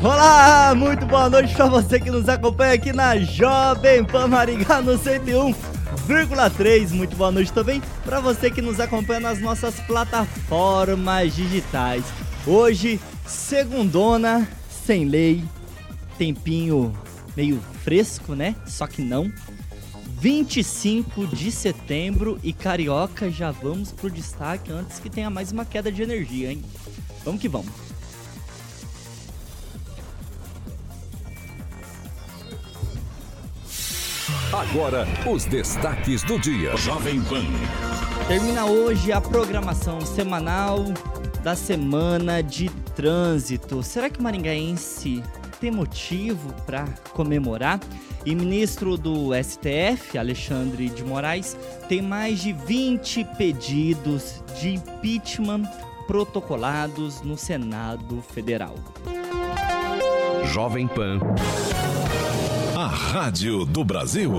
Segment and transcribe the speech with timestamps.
[0.00, 4.96] Olá, muito boa noite para você que nos acompanha aqui na Jovem Pan Maringá no
[4.96, 6.90] 101,3.
[6.90, 12.04] Muito boa noite também para você que nos acompanha nas nossas plataformas digitais.
[12.46, 14.48] Hoje, segundona,
[14.86, 15.42] sem lei,
[16.16, 16.96] tempinho
[17.36, 18.54] meio fresco, né?
[18.66, 19.32] Só que não.
[20.20, 25.90] 25 de setembro e carioca, já vamos pro destaque antes que tenha mais uma queda
[25.90, 26.62] de energia, hein?
[27.24, 27.87] Vamos que vamos.
[34.52, 36.74] Agora, os destaques do dia.
[36.78, 37.44] Jovem Pan.
[38.26, 40.84] Termina hoje a programação semanal
[41.42, 43.82] da semana de trânsito.
[43.82, 45.22] Será que o maringaense
[45.60, 47.78] tem motivo para comemorar?
[48.24, 51.54] E ministro do STF, Alexandre de Moraes,
[51.86, 55.64] tem mais de 20 pedidos de impeachment
[56.06, 58.76] protocolados no Senado Federal.
[60.46, 61.20] Jovem Pan
[62.98, 64.32] Rádio do Brasil.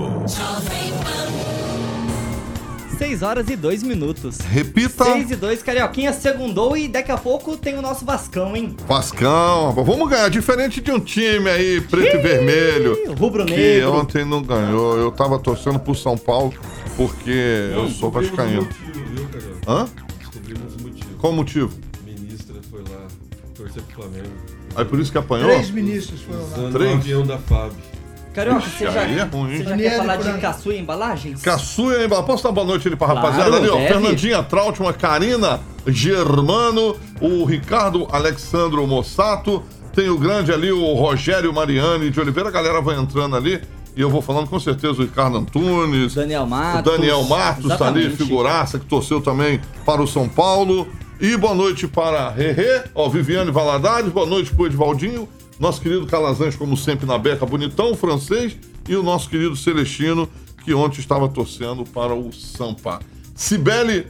[2.98, 4.36] 6 horas e 2 minutos.
[4.38, 5.04] Repita.
[5.04, 8.76] 6 e 2, Carioquinha segundou e daqui a pouco tem o nosso Vascão, hein?
[8.86, 10.28] Vascão, vamos ganhar.
[10.28, 13.14] Diferente de um time aí, preto e vermelho.
[13.18, 13.94] Rubro que negro.
[13.94, 14.98] ontem não ganhou.
[14.98, 16.52] Eu tava torcendo pro São Paulo
[16.98, 18.68] porque não, eu sou vascaíno.
[19.66, 19.88] Hã?
[20.18, 21.14] Descobrimos o motivo.
[21.18, 21.72] Qual o motivo?
[21.98, 23.06] A ministra foi lá
[23.54, 24.34] torcer pro Flamengo.
[24.76, 25.48] Aí por isso que apanhou?
[25.48, 26.70] Três ministros foram lá.
[26.70, 26.92] Três?
[26.92, 27.72] o avião da FAB.
[28.34, 30.40] Carioca, Ixi, você já, é você já quer falar de aí.
[30.40, 31.42] caçua embalagens?
[31.42, 32.08] Caçuia, hein?
[32.08, 33.74] Posso dar boa noite ali pra Claro, rapaziada ali, ó?
[33.76, 33.88] deve.
[33.88, 39.62] Fernandinha Trautmann, Karina Germano, o Ricardo Alexandro Mossato,
[39.94, 43.60] tem o grande ali, o Rogério Mariani de Oliveira, a galera vai entrando ali.
[43.96, 46.92] E eu vou falando com certeza o Ricardo Antunes, Daniel o Matos.
[46.92, 50.86] Daniel Matos tá ali, figuraça, que torceu também para o São Paulo.
[51.20, 55.28] E boa noite para Rerê, ó, Viviane Valadares, boa noite para o Edvaldinho,
[55.60, 58.56] nosso querido Calazans, como sempre, na beca, bonitão, francês,
[58.88, 60.28] e o nosso querido Celestino,
[60.64, 62.98] que ontem estava torcendo para o Sampa.
[63.34, 64.06] Cibele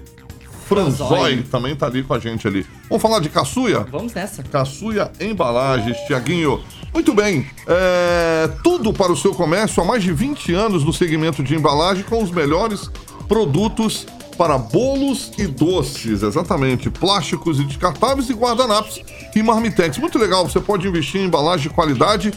[0.71, 1.43] Franzói Franzói.
[1.51, 2.65] também tá ali com a gente ali.
[2.89, 3.81] Vamos falar de caçuia?
[3.91, 4.41] Vamos nessa.
[4.45, 6.63] Caçuia Embalagens, Tiaguinho.
[6.95, 11.43] Muito bem, é, tudo para o seu comércio há mais de 20 anos no segmento
[11.43, 12.89] de embalagem com os melhores
[13.29, 14.07] produtos
[14.37, 19.03] para bolos e doces, exatamente, plásticos e descartáveis e guardanapos
[19.35, 19.99] e marmitex.
[19.99, 22.33] Muito legal, você pode investir em embalagem de qualidade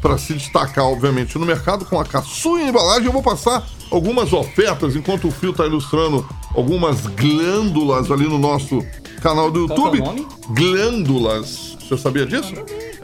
[0.00, 3.06] para se destacar, obviamente, no mercado com a Caçuia Embalagem.
[3.06, 8.84] Eu vou passar algumas ofertas enquanto o Fio está ilustrando algumas glândulas ali no nosso
[9.20, 10.26] canal do é YouTube.
[10.48, 11.76] Glândulas.
[11.80, 12.54] Você sabia disso?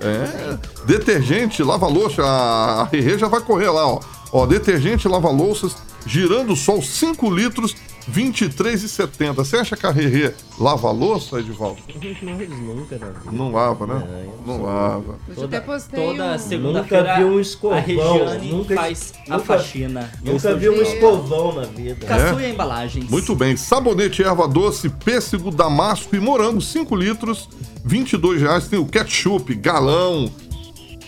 [0.01, 0.59] É.
[0.87, 2.23] Detergente, lava-louça.
[2.23, 4.01] A Rerê já vai correr lá, ó.
[4.33, 5.77] Ó, detergente, lava-louças,
[6.07, 7.75] girando sol 5 litros,
[8.11, 9.33] 23,70.
[9.35, 11.79] Você acha que a Rerê lava a louça, Edivaldo?
[12.23, 13.13] Nunca, né?
[13.33, 14.27] Não lava, né?
[14.47, 15.19] Não lava.
[15.37, 19.33] Eu até postei Toda um- segunda-feira Nunca vi um escovão, a Regiane nunca- faz a
[19.33, 20.11] nunca- faxina.
[20.25, 22.07] Eu Nunca vi um escovão na vida.
[22.07, 23.11] Caçuia Embalagens.
[23.11, 23.57] Muito bem.
[23.57, 27.49] Sabonete, erva doce, pêssego, damasco e morango, 5 litros,
[27.85, 28.69] 22 reais.
[28.69, 30.31] Tem o ketchup, galão.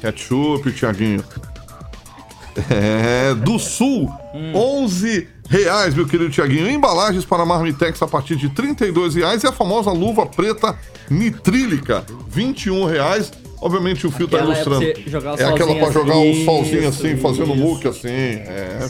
[0.00, 1.24] Ketchup, Tiaguinho.
[2.68, 4.10] É, do Sul,
[4.52, 6.70] 11 reais, meu querido Tiaguinho.
[6.70, 9.42] Embalagens para Marmitex a partir de 32 reais.
[9.42, 10.78] E a famosa luva preta
[11.10, 13.32] nitrílica, 21 reais.
[13.60, 14.84] Obviamente o fio tá Aquela é ilustrando.
[14.84, 16.42] é aquela solzinho para jogar assim.
[16.42, 17.56] o solzinho assim, Isso, fazendo isso.
[17.56, 18.08] muque assim.
[18.08, 18.88] É,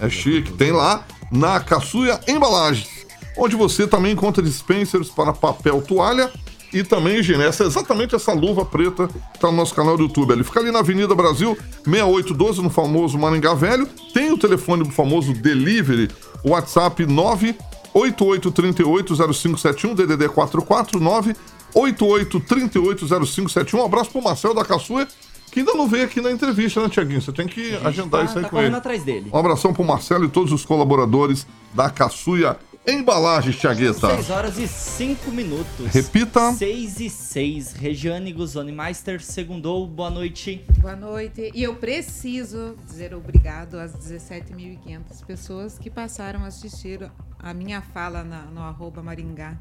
[0.00, 0.52] é chique.
[0.52, 2.88] Tem lá na Caçuia Embalagens,
[3.36, 6.28] onde você também encontra dispensers para papel toalha
[6.72, 7.44] e também higiene.
[7.44, 10.32] Essa é exatamente essa luva preta que tá no nosso canal do YouTube.
[10.32, 13.86] Ele fica ali na Avenida Brasil 6812, no famoso Maringá Velho.
[14.14, 16.08] Tem o telefone do famoso Delivery,
[16.44, 21.34] o WhatsApp 988380571, DDD 449
[21.74, 23.74] 88380571.
[23.74, 25.08] Um abraço pro Marcel da Caçuia
[25.50, 27.20] que ainda não veio aqui na entrevista, né, Tiaguinho?
[27.20, 28.74] Você tem que agendar tá, isso aí tá com ele.
[28.74, 29.30] atrás dele.
[29.32, 32.56] Um abração pro Marcelo e todos os colaboradores da Caçuia
[32.86, 34.08] Embalagens, Tiagueta.
[34.16, 35.86] 6 horas e 5 minutos.
[35.92, 36.52] Repita.
[36.54, 37.72] 6 e 6.
[37.74, 39.86] Regiane Guzoni Meister, segundou.
[39.86, 40.64] Boa noite.
[40.78, 41.50] Boa noite.
[41.54, 48.24] E eu preciso dizer obrigado às 17.500 pessoas que passaram a assistir a minha fala
[48.24, 49.58] na- no arroba Maringá.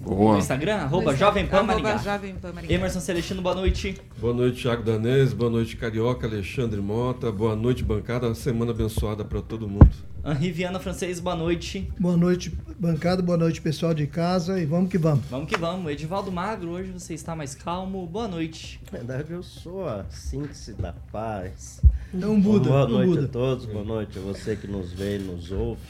[0.00, 0.38] No Boa.
[0.38, 1.98] Instagram, arroba No Jovem Pan arroba Maringá.
[1.98, 2.72] Jovem Pan Maringá.
[2.74, 3.96] Emerson Celestino, boa noite.
[4.20, 5.32] Boa noite, Thiago Danês.
[5.32, 7.32] Boa noite, Carioca, Alexandre Mota.
[7.32, 8.32] Boa noite, bancada.
[8.34, 9.90] Semana abençoada para todo mundo.
[10.24, 11.90] Henri Viana Francês, boa noite.
[11.98, 13.22] Boa noite, bancada.
[13.22, 14.60] Boa noite, pessoal de casa.
[14.60, 15.24] E vamos que vamos.
[15.30, 15.90] Vamos que vamos.
[15.90, 18.06] Edivaldo Magro, hoje você está mais calmo.
[18.06, 18.80] Boa noite.
[18.92, 21.80] Na verdade, eu sou a síntese da paz.
[22.14, 22.70] Um Buda.
[22.70, 23.24] boa noite Buda.
[23.24, 25.80] a todos, boa noite a você que nos vê e nos ouve.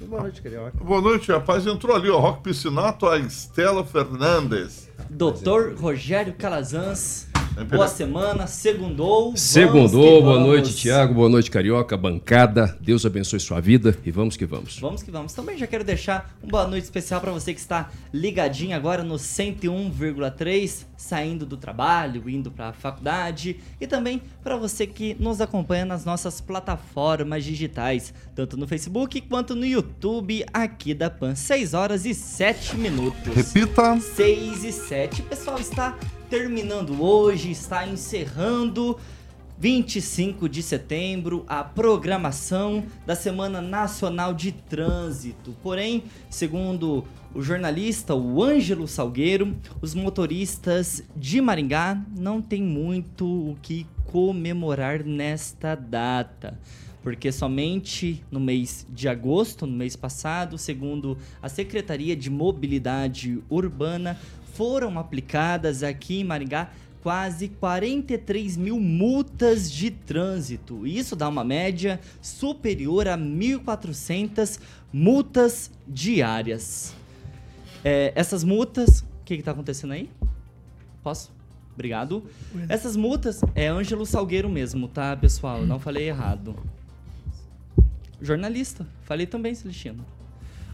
[0.00, 0.84] E boa noite, Carioca.
[0.84, 1.66] Boa noite, rapaz.
[1.66, 2.18] Entrou ali, ó.
[2.18, 4.90] Rock Piscinato, a Estela Fernandes.
[5.08, 7.25] Doutor Rogério Calazans,
[7.64, 8.46] boa semana.
[8.46, 9.36] Segundou.
[9.36, 10.48] Segundou, boa vamos.
[10.48, 12.76] noite, Tiago, boa noite, Carioca, bancada.
[12.80, 14.78] Deus abençoe sua vida e vamos que vamos.
[14.78, 15.32] Vamos que vamos.
[15.32, 19.14] Também já quero deixar uma boa noite especial para você que está ligadinho agora no
[19.14, 25.84] 101,3, saindo do trabalho, indo para a faculdade e também para você que nos acompanha
[25.84, 31.34] nas nossas plataformas digitais, tanto no Facebook quanto no YouTube aqui da Pan.
[31.34, 33.34] 6 horas e 7 minutos.
[33.34, 33.98] Repita.
[34.00, 35.22] 6 e 7.
[35.22, 35.96] O pessoal está
[36.28, 38.98] terminando hoje, está encerrando
[39.58, 45.54] 25 de setembro a programação da Semana Nacional de Trânsito.
[45.62, 53.56] Porém, segundo o jornalista o Ângelo Salgueiro, os motoristas de Maringá não têm muito o
[53.62, 56.58] que comemorar nesta data
[57.06, 64.18] porque somente no mês de agosto, no mês passado, segundo a Secretaria de Mobilidade Urbana,
[64.56, 66.70] foram aplicadas aqui em Maringá
[67.02, 70.84] quase 43 mil multas de trânsito.
[70.86, 74.58] Isso dá uma média superior a 1.400
[74.92, 76.94] multas diárias.
[77.84, 80.10] É, essas multas, o que está acontecendo aí?
[81.02, 81.30] Posso?
[81.74, 82.24] Obrigado.
[82.68, 85.64] Essas multas é Ângelo Salgueiro mesmo, tá, pessoal?
[85.64, 86.56] Não falei errado.
[88.20, 88.86] Jornalista.
[89.02, 90.04] Falei também, Celestino.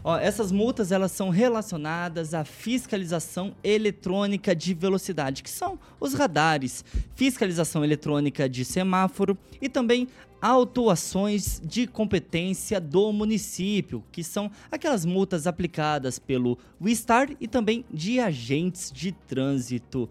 [0.03, 6.83] Ó, essas multas elas são relacionadas à fiscalização eletrônica de velocidade, que são os radares,
[7.15, 10.09] fiscalização eletrônica de semáforo e também
[10.41, 18.19] autuações de competência do município, que são aquelas multas aplicadas pelo Wistar e também de
[18.19, 20.09] agentes de trânsito.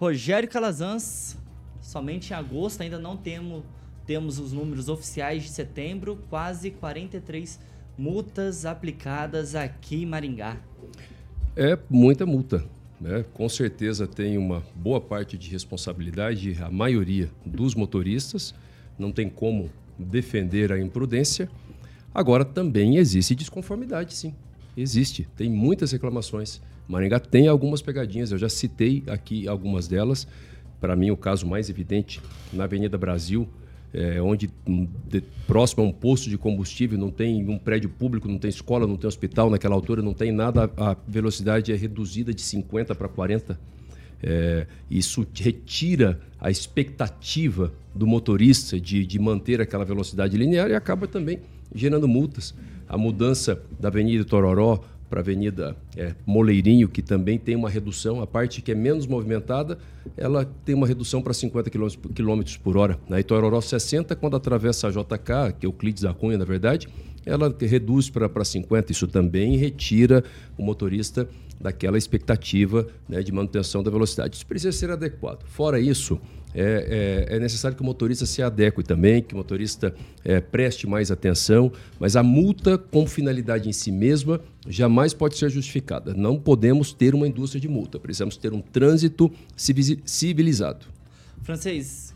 [0.00, 1.36] Rogério Calazans,
[1.82, 3.62] somente em agosto ainda não temos
[4.06, 7.60] temos os números oficiais de setembro, quase 43
[7.98, 10.56] multas aplicadas aqui em Maringá.
[11.56, 12.64] É muita multa,
[13.00, 13.24] né?
[13.34, 18.54] Com certeza tem uma boa parte de responsabilidade, a maioria dos motoristas,
[18.96, 19.68] não tem como
[19.98, 21.50] defender a imprudência.
[22.14, 24.32] Agora também existe desconformidade, sim.
[24.76, 26.60] Existe, tem muitas reclamações.
[26.86, 30.26] Maringá tem algumas pegadinhas, eu já citei aqui algumas delas.
[30.80, 32.20] Para mim, o caso mais evidente
[32.52, 33.48] na Avenida Brasil,
[33.92, 34.50] é, onde
[35.08, 38.86] de, próximo a um posto de combustível, não tem um prédio público, não tem escola,
[38.86, 43.08] não tem hospital, naquela altura não tem nada, a velocidade é reduzida de 50 para
[43.08, 43.58] 40.
[44.20, 51.06] É, isso retira a expectativa do motorista de, de manter aquela velocidade linear e acaba
[51.06, 51.40] também
[51.74, 52.54] gerando multas.
[52.88, 58.20] A mudança da Avenida Tororó para a Avenida é, Moleirinho, que também tem uma redução,
[58.20, 59.78] a parte que é menos movimentada,
[60.16, 62.98] ela tem uma redução para 50 km por hora.
[63.08, 66.88] Na Itororó 60, quando atravessa a JK, que é o da Cunha, na verdade,
[67.24, 68.92] ela reduz para 50.
[68.92, 70.24] Isso também retira
[70.56, 71.28] o motorista
[71.60, 74.36] daquela expectativa né, de manutenção da velocidade.
[74.36, 75.44] Isso precisa ser adequado.
[75.44, 76.20] Fora isso,
[76.54, 80.86] é, é, é, necessário que o motorista se adeque também, que o motorista é, preste
[80.86, 86.14] mais atenção, mas a multa com finalidade em si mesma jamais pode ser justificada.
[86.14, 89.30] Não podemos ter uma indústria de multa, precisamos ter um trânsito
[90.04, 90.86] civilizado.
[91.42, 92.14] Francês,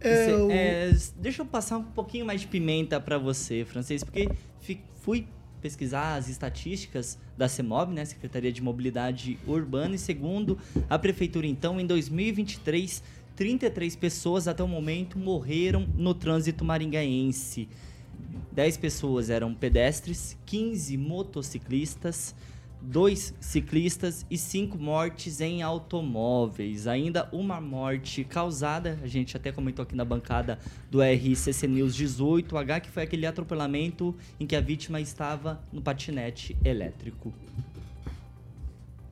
[0.00, 4.02] É, você- o- é, deixa eu passar um pouquinho mais de pimenta para você, Francês,
[4.02, 4.28] porque
[4.60, 5.26] fi- fui
[5.60, 10.56] pesquisar as estatísticas da CEMOB, né, Secretaria de Mobilidade Urbana, e segundo
[10.88, 13.02] a prefeitura, então, em 2023,
[13.40, 17.70] 33 pessoas até o momento morreram no trânsito maringaense.
[18.52, 22.34] 10 pessoas eram pedestres, 15 motociclistas,
[22.82, 26.86] dois ciclistas e cinco mortes em automóveis.
[26.86, 30.58] Ainda uma morte causada, a gente até comentou aqui na bancada
[30.90, 36.54] do RCC News 18H, que foi aquele atropelamento em que a vítima estava no patinete
[36.62, 37.32] elétrico.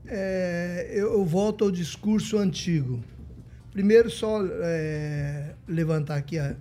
[0.04, 3.02] É, eu volto ao discurso antigo.
[3.72, 6.56] Primeiro, só é, levantar aqui a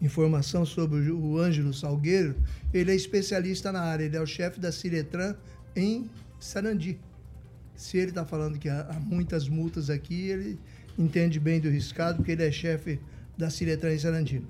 [0.00, 2.36] informação sobre o Ângelo Salgueiro.
[2.72, 5.34] Ele é especialista na área, ele é o chefe da Ciretran
[5.74, 6.98] em Sarandi.
[7.74, 10.58] Se ele está falando que há, há muitas multas aqui, ele
[10.98, 13.00] entende bem do riscado, porque ele é chefe
[13.36, 14.42] da Ciretran em Sarandi.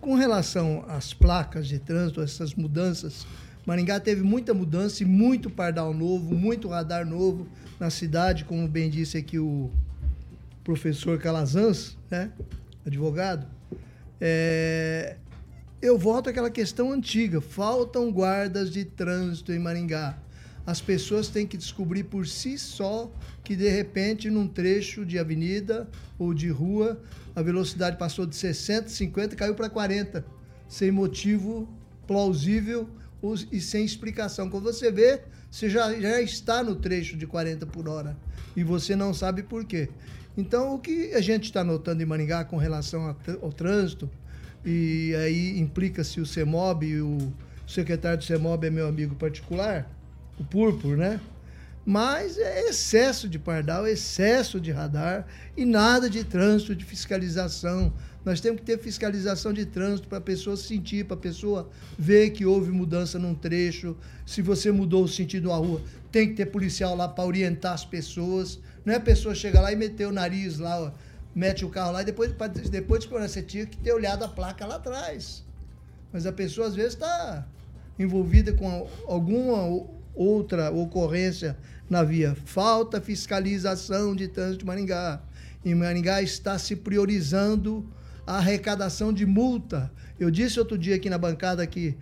[0.00, 3.24] Com relação às placas de trânsito, essas mudanças,
[3.64, 7.46] Maringá teve muita mudança e muito pardal novo, muito radar novo
[7.78, 9.70] na cidade, como bem disse aqui o
[10.64, 12.32] professor Calazans, né,
[12.84, 13.46] advogado.
[14.20, 15.16] É,
[15.80, 20.18] eu volto àquela questão antiga: faltam guardas de trânsito em Maringá.
[20.64, 25.88] As pessoas têm que descobrir por si só que, de repente, num trecho de avenida
[26.16, 27.00] ou de rua,
[27.34, 30.24] a velocidade passou de 60, 50 caiu para 40,
[30.68, 31.68] sem motivo
[32.06, 32.88] plausível
[33.50, 34.48] e sem explicação.
[34.48, 38.16] Quando você vê, você já, já está no trecho de 40 por hora
[38.56, 39.88] e você não sabe por quê.
[40.36, 44.08] Então, o que a gente está notando em Maringá com relação ao trânsito,
[44.64, 47.32] e aí implica-se o CEMOB, e o
[47.66, 49.90] secretário do CEMOB é meu amigo particular,
[50.38, 51.20] o Púrpuro, né?
[51.84, 57.92] Mas é excesso de pardal, excesso de radar e nada de trânsito, de fiscalização.
[58.24, 62.30] Nós temos que ter fiscalização de trânsito para a pessoa sentir, para a pessoa ver
[62.30, 63.96] que houve mudança num trecho.
[64.24, 65.80] Se você mudou o sentido da rua,
[66.12, 68.60] tem que ter policial lá para orientar as pessoas.
[68.84, 70.92] Não é a pessoa chegar lá e meter o nariz lá, ó,
[71.34, 72.32] mete o carro lá e depois,
[72.70, 75.44] depois você tinha que ter olhado a placa lá atrás.
[76.12, 77.44] Mas a pessoa às vezes está
[77.98, 81.56] envolvida com alguma outra ocorrência
[81.90, 82.36] na via.
[82.44, 85.20] Falta fiscalização de trânsito de Maringá.
[85.64, 87.88] E Maringá está se priorizando
[88.26, 89.90] a arrecadação de multa.
[90.18, 91.96] Eu disse outro dia aqui na bancada que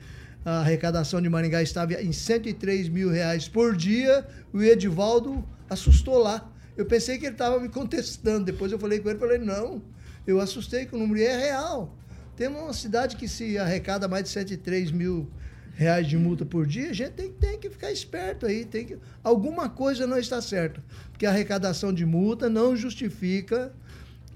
[0.44, 4.26] a arrecadação de Maringá estava em 103 mil reais por dia.
[4.52, 6.50] O Edivaldo assustou lá.
[6.76, 8.44] Eu pensei que ele estava me contestando.
[8.44, 9.82] Depois eu falei com ele, falei, não,
[10.26, 11.96] eu assustei que o número é real.
[12.36, 15.30] Tem uma cidade que se arrecada mais de 103 mil
[15.74, 18.64] reais de multa por dia, a gente tem, tem que ficar esperto aí.
[18.64, 20.82] Tem que, alguma coisa não está certa.
[21.10, 23.72] Porque a arrecadação de multa não justifica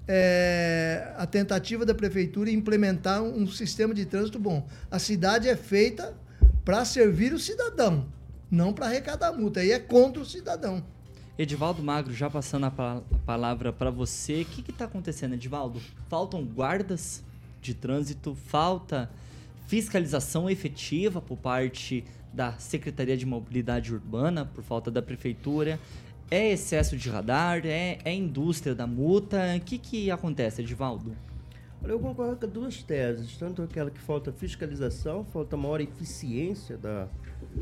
[0.06, 4.66] é, a tentativa da prefeitura implementar um, um sistema de trânsito bom.
[4.90, 6.14] A cidade é feita
[6.64, 8.06] para servir o cidadão,
[8.50, 9.60] não para arrecadar multa.
[9.60, 10.84] Aí é contra o cidadão.
[11.36, 15.80] Edivaldo Magro, já passando a, a palavra para você, o que está acontecendo, Edivaldo?
[16.08, 17.24] Faltam guardas
[17.60, 19.10] de trânsito, falta
[19.66, 25.80] fiscalização efetiva por parte da Secretaria de Mobilidade Urbana, por falta da prefeitura.
[26.30, 27.64] É excesso de radar?
[27.66, 29.38] É, é indústria da multa?
[29.56, 31.14] O que, que acontece, Edivaldo?
[31.82, 33.36] Olha, eu concordo com duas teses.
[33.36, 37.08] Tanto aquela que falta fiscalização, falta maior eficiência da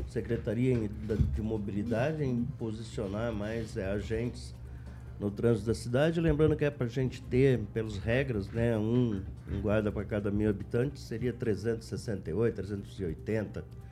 [0.07, 0.89] Secretaria
[1.35, 4.55] de Mobilidade em posicionar mais é, agentes
[5.19, 6.21] no trânsito da cidade.
[6.21, 10.31] Lembrando que é para a gente ter, pelas regras, né, um, um guarda para cada
[10.31, 13.82] mil habitantes, seria 368, 380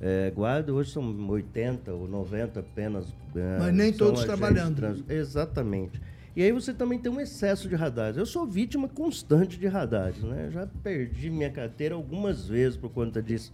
[0.00, 0.72] é, guarda.
[0.72, 3.06] Hoje são 80 ou 90 apenas.
[3.34, 5.04] É, Mas nem todos trabalhando.
[5.08, 6.00] Exatamente.
[6.36, 8.16] E aí você também tem um excesso de radares.
[8.16, 10.50] Eu sou vítima constante de radares, né?
[10.52, 13.52] Já perdi minha carteira algumas vezes por conta disso.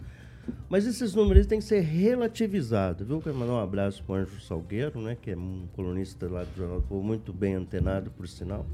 [0.69, 3.19] Mas esses números têm que ser relativizados, viu?
[3.19, 5.17] Quero mandar um abraço para o Anjo Salgueiro, né?
[5.19, 8.67] Que é um colunista lá do Jornal do Povo, muito bem antenado, por sinal.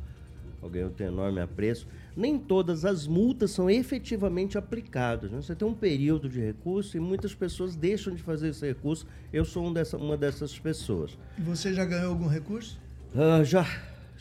[0.61, 1.87] Alguém eu tenho enorme apreço.
[2.15, 5.31] Nem todas as multas são efetivamente aplicadas.
[5.31, 5.41] Né?
[5.41, 9.07] Você tem um período de recurso e muitas pessoas deixam de fazer esse recurso.
[9.33, 11.17] Eu sou um dessa, uma dessas pessoas.
[11.37, 12.79] E você já ganhou algum recurso?
[13.15, 13.65] Uh, já.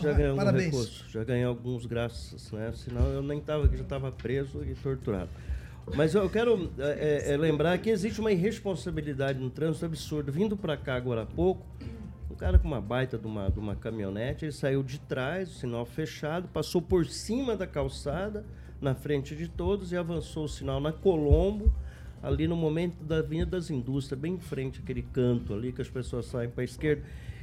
[0.01, 1.05] Já ah, ganhei algum recurso.
[1.11, 2.73] Já ganhei alguns, graças, né?
[2.75, 5.29] Senão eu nem estava aqui, já estava preso e torturado.
[5.95, 10.31] Mas eu quero é, é, lembrar que existe uma irresponsabilidade no trânsito absurda.
[10.31, 11.67] Vindo para cá agora há pouco,
[12.41, 15.85] cara com uma baita de uma, de uma caminhonete, ele saiu de trás, o sinal
[15.85, 18.47] fechado, passou por cima da calçada,
[18.81, 21.71] na frente de todos, e avançou o sinal na Colombo,
[22.23, 25.91] ali no momento da Avenida das Indústrias, bem em frente àquele canto ali que as
[25.91, 27.03] pessoas saem para a esquerda.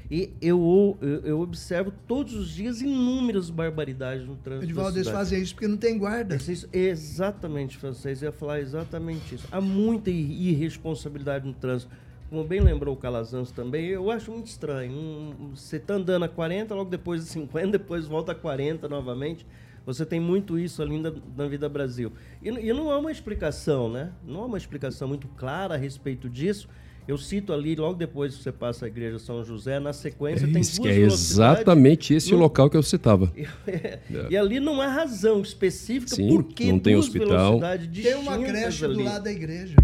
[0.10, 4.66] E eu, eu, eu, observo todos os dias inúmeras barbaridades no trânsito.
[4.66, 6.38] Edivaldo, eles fazem isso porque não tem guarda.
[6.38, 8.24] Isso, exatamente, francês.
[8.24, 9.48] Eu ia falar exatamente isso.
[9.52, 11.92] Há muita irresponsabilidade no trânsito.
[12.30, 14.92] Como bem lembrou o Calazans também, eu acho muito estranho.
[14.92, 19.46] Um, você está andando a 40, logo depois de 50, depois volta a 40 novamente.
[19.86, 22.12] Você tem muito isso ali na, na vida Brasil.
[22.44, 24.12] E, e não há uma explicação, né?
[24.26, 26.68] Não há uma explicação muito clara a respeito disso.
[27.08, 30.48] Eu cito ali, logo depois que você passa a igreja São José, na sequência é
[30.48, 32.40] tem duas que é exatamente esse no...
[32.40, 33.32] local que eu citava.
[33.66, 34.00] é.
[34.30, 37.62] E ali não há razão específica Sim, porque não tem hospital.
[37.94, 38.96] Tem uma creche ali.
[38.96, 39.78] do lado da igreja.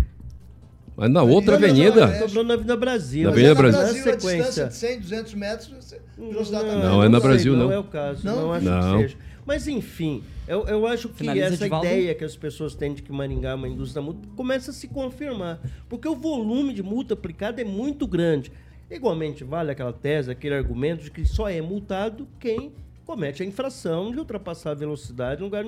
[0.96, 2.20] Mas na outra avenida.
[2.20, 3.24] Sobrou na Avenida Brasil.
[3.24, 3.80] Na Avenida Brasil.
[3.80, 7.66] Na Brasil, a distância de 100, 200 metros, velocidade não, não, é na Brasil, não.
[7.66, 8.26] Não é o caso.
[8.26, 8.98] Não, não acho não.
[8.98, 9.18] que seja.
[9.46, 13.12] Mas, enfim, eu, eu acho que Finaliza essa ideia que as pessoas têm de que
[13.12, 15.60] Maringá é uma indústria da multa começa a se confirmar.
[15.90, 18.52] Porque o volume de multa aplicada é muito grande.
[18.90, 22.72] Igualmente, vale aquela tese, aquele argumento de que só é multado quem
[23.06, 25.66] comete a infração de ultrapassar a velocidade em lugar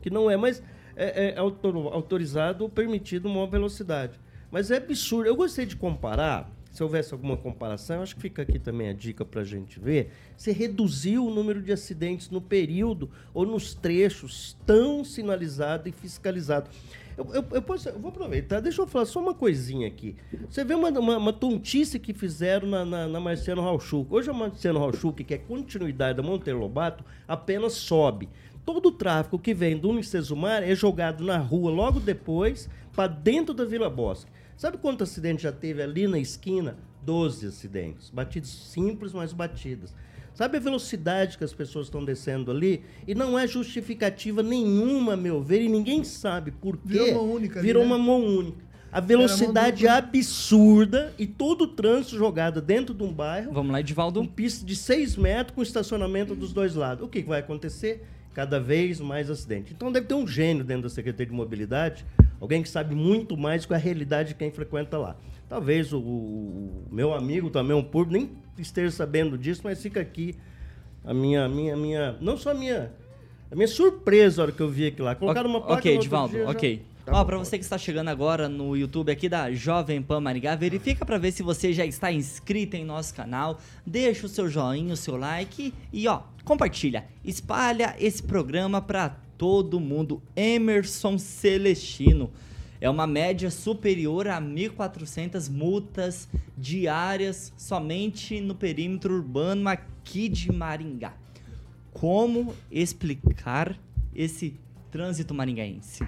[0.00, 0.62] que não é mais
[0.96, 4.18] é, é autorizado ou permitido uma velocidade.
[4.50, 5.28] Mas é absurdo.
[5.28, 9.24] Eu gostei de comparar se houvesse alguma comparação, acho que fica aqui também a dica
[9.24, 14.54] para a gente ver, se reduziu o número de acidentes no período ou nos trechos
[14.66, 16.68] tão sinalizado e fiscalizado.
[17.16, 20.16] Eu, eu, eu, posso, eu vou aproveitar, deixa eu falar só uma coisinha aqui.
[20.50, 24.12] Você vê uma, uma, uma tontice que fizeram na, na, na Marciano Rauchuk.
[24.12, 28.28] Hoje a Marciano Rauchuk, que é continuidade da Monteiro Lobato, apenas sobe.
[28.66, 33.54] Todo o tráfego que vem do Unicesumar é jogado na rua logo depois para dentro
[33.54, 34.30] da Vila Bosque.
[34.56, 36.78] Sabe quanto acidente já teve ali na esquina?
[37.04, 38.10] 12 acidentes.
[38.10, 39.94] Batidas simples, mas batidas.
[40.34, 42.82] Sabe a velocidade que as pessoas estão descendo ali?
[43.06, 47.04] E não é justificativa nenhuma, a meu ver, e ninguém sabe por quê.
[47.04, 47.62] Virou uma única.
[47.62, 47.96] Virou ali, né?
[47.96, 48.66] uma mão única.
[48.90, 53.52] A velocidade absurda e todo o trânsito jogado dentro de um bairro.
[53.52, 54.20] Vamos lá, Edivaldo.
[54.20, 57.04] Um pista de 6 metros com estacionamento dos dois lados.
[57.04, 58.06] O que vai acontecer?
[58.36, 59.72] Cada vez mais acidente.
[59.72, 62.04] Então deve ter um gênio dentro da Secretaria de Mobilidade
[62.40, 65.16] Alguém que sabe muito mais com a realidade de quem frequenta lá.
[65.48, 70.36] Talvez o, o meu amigo também, um público, nem esteja sabendo disso, mas fica aqui
[71.04, 72.92] a minha, minha, minha, não só a minha,
[73.50, 75.14] a minha surpresa na hora que eu vi aqui lá.
[75.14, 76.82] Colocaram uma placa Ok, Edvaldo, ok.
[77.06, 80.56] Tá Ó, para você que está chegando agora no YouTube aqui da Jovem Pan Maringá,
[80.56, 84.92] verifica para ver se você já está inscrito em nosso canal, deixa o seu joinha,
[84.92, 90.22] o seu like e ó, compartilha, espalha esse programa para todo mundo.
[90.34, 92.30] Emerson Celestino.
[92.80, 101.14] É uma média superior a 1.400 multas diárias somente no perímetro urbano aqui de Maringá.
[101.92, 103.76] Como explicar
[104.14, 104.54] esse
[104.92, 106.06] trânsito maringaense?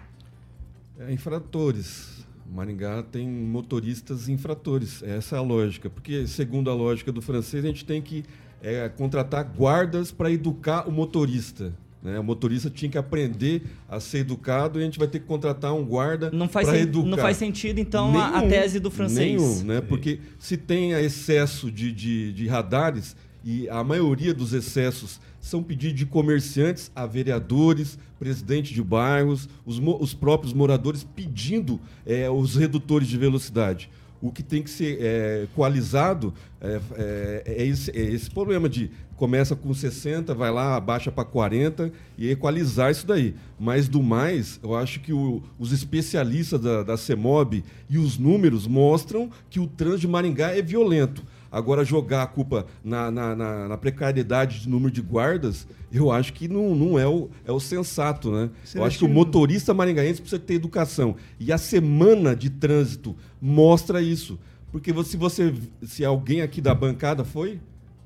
[0.99, 2.25] É, infratores.
[2.47, 5.03] Maringá tem motoristas infratores.
[5.03, 5.91] Essa é a lógica.
[5.91, 8.25] Porque, segundo a lógica do francês, a gente tem que
[8.63, 11.73] é, contratar guardas para educar o motorista.
[12.03, 12.19] Né?
[12.19, 15.75] O motorista tinha que aprender a ser educado e a gente vai ter que contratar
[15.75, 17.09] um guarda para educar.
[17.09, 19.41] Não faz sentido, então, nenhum, a, tese do francês.
[19.41, 19.81] Nenhum, né?
[19.81, 25.97] Porque se tem excesso de, de, de radares, e a maioria dos excessos são pedidos
[25.97, 33.09] de comerciantes a vereadores, presidente de bairros, os, os próprios moradores pedindo é, os redutores
[33.09, 33.89] de velocidade.
[34.21, 38.91] O que tem que ser é, equalizado é, é, é, esse, é, esse, problema de
[39.17, 43.35] começa com 60, vai lá, abaixa para 40 e equalizar isso daí.
[43.59, 48.67] Mas do mais, eu acho que o, os especialistas da, da CEMOB e os números
[48.67, 51.25] mostram que o trânsito de Maringá é violento.
[51.51, 56.33] Agora, jogar a culpa na, na, na, na, precariedade de número de guardas, eu acho
[56.35, 58.51] que não, não é, o, é o sensato, né?
[58.75, 61.17] eu acho que o motorista maringaense precisa ter educação.
[61.41, 64.39] E a semana de trânsito mostra isso.
[64.71, 65.55] Porque se você.
[65.83, 67.61] Se alguém aqui da bancada foi,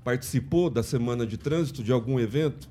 [0.05, 2.69] participou da semana de trânsito de algum evento,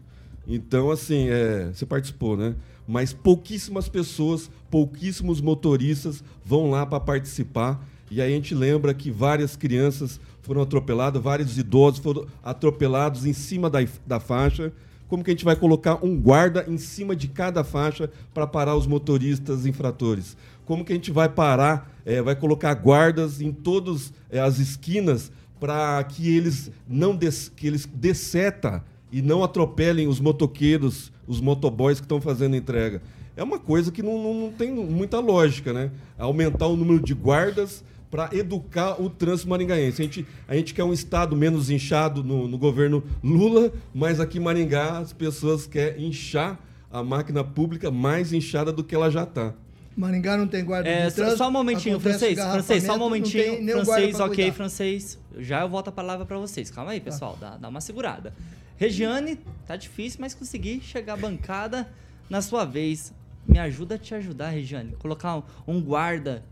[0.47, 2.56] então, assim, é, você participou, né?
[2.88, 7.86] Mas pouquíssimas pessoas, pouquíssimos motoristas vão lá para participar.
[8.10, 13.34] E aí a gente lembra que várias crianças foram atropeladas, vários idosos foram atropelados em
[13.34, 14.74] cima da, da faixa.
[15.08, 18.76] Como que a gente vai colocar um guarda em cima de cada faixa para parar
[18.76, 20.36] os motoristas infratores?
[20.65, 25.31] Como que a gente vai parar, é, vai colocar guardas em todas é, as esquinas
[25.59, 31.99] para que eles não des, que eles desseta e não atropelem os motoqueiros, os motoboys
[31.99, 33.01] que estão fazendo entrega?
[33.35, 35.91] É uma coisa que não, não, não tem muita lógica, né?
[36.17, 40.01] Aumentar o número de guardas para educar o trânsito maringaense.
[40.01, 44.37] A gente, a gente quer um Estado menos inchado no, no governo Lula, mas aqui
[44.37, 46.59] em Maringá as pessoas querem inchar
[46.91, 49.53] a máquina pública mais inchada do que ela já está.
[49.95, 51.38] Maringá não tem guarda é, de trânsito.
[51.38, 52.39] Só um momentinho, francês.
[52.39, 53.65] Francês, só um momentinho.
[53.71, 55.19] Francês, ok, francês.
[55.38, 56.71] Já eu volto a palavra para vocês.
[56.71, 57.06] Calma aí, tá.
[57.12, 57.38] pessoal.
[57.39, 58.34] Dá, dá uma segurada.
[58.77, 61.88] Regiane, tá difícil, mas consegui chegar à bancada
[62.30, 63.13] na sua vez.
[63.47, 64.93] Me ajuda a te ajudar, Regiane.
[64.97, 66.43] Colocar um, um guarda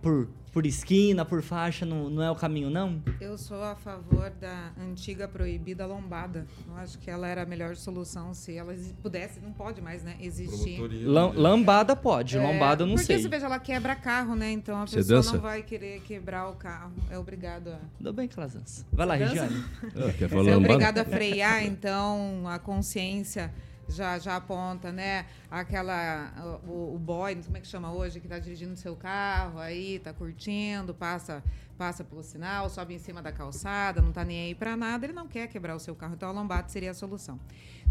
[0.00, 3.02] por por esquina, por faixa, não, não é o caminho, não?
[3.20, 6.46] Eu sou a favor da antiga proibida lombada.
[6.66, 10.16] Eu acho que ela era a melhor solução se ela pudesse, não pode mais, né,
[10.20, 10.80] existir.
[11.04, 13.16] Lam, lambada pode, é, lombada eu não porque sei.
[13.16, 14.50] Porque você veja, ela quebra carro, né?
[14.50, 15.32] Então a você pessoa dança?
[15.34, 16.92] não vai querer quebrar o carro.
[17.10, 17.78] É obrigado a...
[17.98, 18.86] Tudo bem que ela dança.
[18.92, 19.64] Vai lá, Regiane.
[19.98, 23.52] É, é obrigado a frear, então a consciência
[23.88, 25.26] já, já aponta, né?
[25.50, 29.96] Aquela, o, o boy, como é que chama hoje, que está dirigindo seu carro, aí
[29.96, 31.42] está curtindo, passa
[31.78, 35.12] passa pelo sinal, sobe em cima da calçada, não está nem aí para nada, ele
[35.12, 37.38] não quer quebrar o seu carro, então a lombada seria a solução.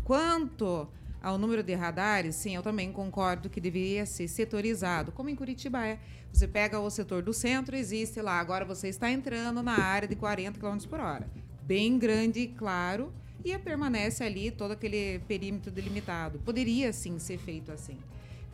[0.03, 0.87] Quanto
[1.23, 5.85] ao número de radares, sim, eu também concordo que deveria ser setorizado, como em Curitiba
[5.87, 5.99] é.
[6.31, 10.15] Você pega o setor do centro, existe lá, agora você está entrando na área de
[10.15, 11.27] 40 km por hora.
[11.63, 13.11] Bem grande e claro,
[13.51, 16.39] e permanece ali todo aquele perímetro delimitado.
[16.39, 17.97] Poderia, sim, ser feito assim.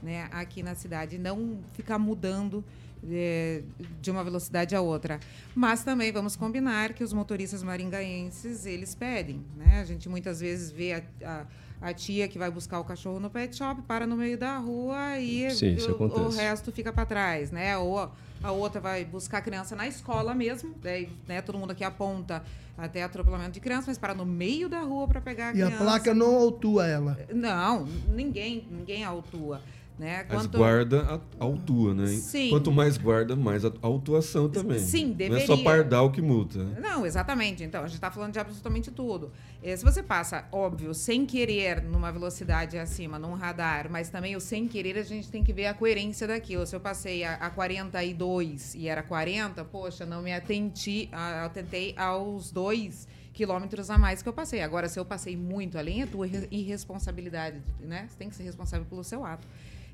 [0.01, 2.61] Né, aqui na cidade, não ficar mudando
[3.09, 3.63] é,
[4.01, 5.17] de uma velocidade a outra.
[5.55, 9.41] Mas também vamos combinar que os motoristas maringaenses, eles pedem.
[9.55, 9.79] Né?
[9.79, 11.45] A gente muitas vezes vê a, a
[11.83, 15.19] a tia que vai buscar o cachorro no pet shop para no meio da rua
[15.19, 17.77] e Sim, o, o, resto fica para trás, né?
[17.77, 18.09] Ou
[18.43, 21.41] a outra vai buscar a criança na escola mesmo, daí, né?
[21.41, 22.43] Todo mundo aqui aponta
[22.77, 25.71] até atropelamento de criança, mas para no meio da rua para pegar a e criança.
[25.71, 27.17] E a placa não autua ela?
[27.33, 29.61] Não, ninguém, ninguém autua.
[29.97, 30.23] Né?
[30.23, 30.57] Quanto...
[30.57, 32.07] Mas guarda autua, né?
[32.07, 32.49] Sim.
[32.49, 34.79] Quanto mais guarda, mais a autuação também.
[34.79, 35.45] Sim, deveria.
[35.47, 36.63] Não é só pardal que multa.
[36.81, 37.63] Não, exatamente.
[37.63, 39.31] Então, a gente está falando de absolutamente tudo.
[39.61, 44.41] E se você passa, óbvio, sem querer, numa velocidade acima, num radar, mas também o
[44.41, 46.65] sem querer, a gente tem que ver a coerência daquilo.
[46.65, 52.51] Se eu passei a, a 42 e era 40, poxa, não me atenti, atentei aos
[52.51, 54.61] dois quilômetros a mais que eu passei.
[54.61, 58.07] Agora, se eu passei muito além, é tua irresponsabilidade, né?
[58.07, 59.47] Você tem que ser responsável pelo seu ato.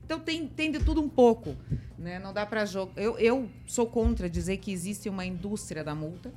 [0.10, 1.56] Então tem, tem de tudo um pouco,
[1.96, 2.18] né?
[2.18, 2.92] Não dá para jogo.
[2.96, 6.34] Eu, eu sou contra dizer que existe uma indústria da multa,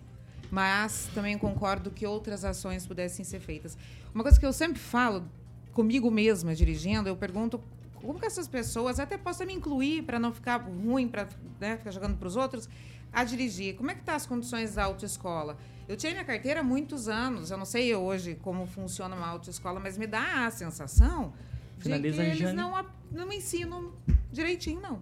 [0.51, 3.79] mas também concordo que outras ações pudessem ser feitas.
[4.15, 5.27] Uma coisa que eu sempre falo
[5.73, 7.59] comigo mesma dirigindo, eu pergunto
[7.95, 11.27] como que essas pessoas até possam me incluir para não ficar ruim, para
[11.59, 12.69] né, ficar jogando para os outros,
[13.11, 13.75] a dirigir.
[13.75, 15.57] Como é que tá as condições da autoescola?
[15.89, 17.51] Eu tinha minha carteira há muitos anos.
[17.51, 21.33] Eu não sei hoje como funciona uma autoescola, mas me dá a sensação
[21.79, 22.75] Finaliza, de que eles não,
[23.13, 23.93] não ensinam
[24.31, 25.01] direitinho, não.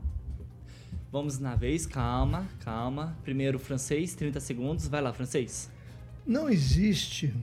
[1.13, 3.17] Vamos na vez, calma, calma.
[3.25, 4.87] Primeiro francês, 30 segundos.
[4.87, 5.71] Vai lá, francês.
[6.27, 7.35] Não existe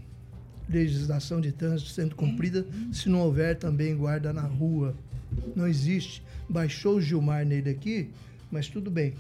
[0.70, 4.96] legislação de trânsito sendo cumprida se não houver também guarda na rua.
[5.56, 6.24] Não existe.
[6.48, 8.10] Baixou o Gilmar nele aqui,
[8.50, 9.14] mas tudo bem.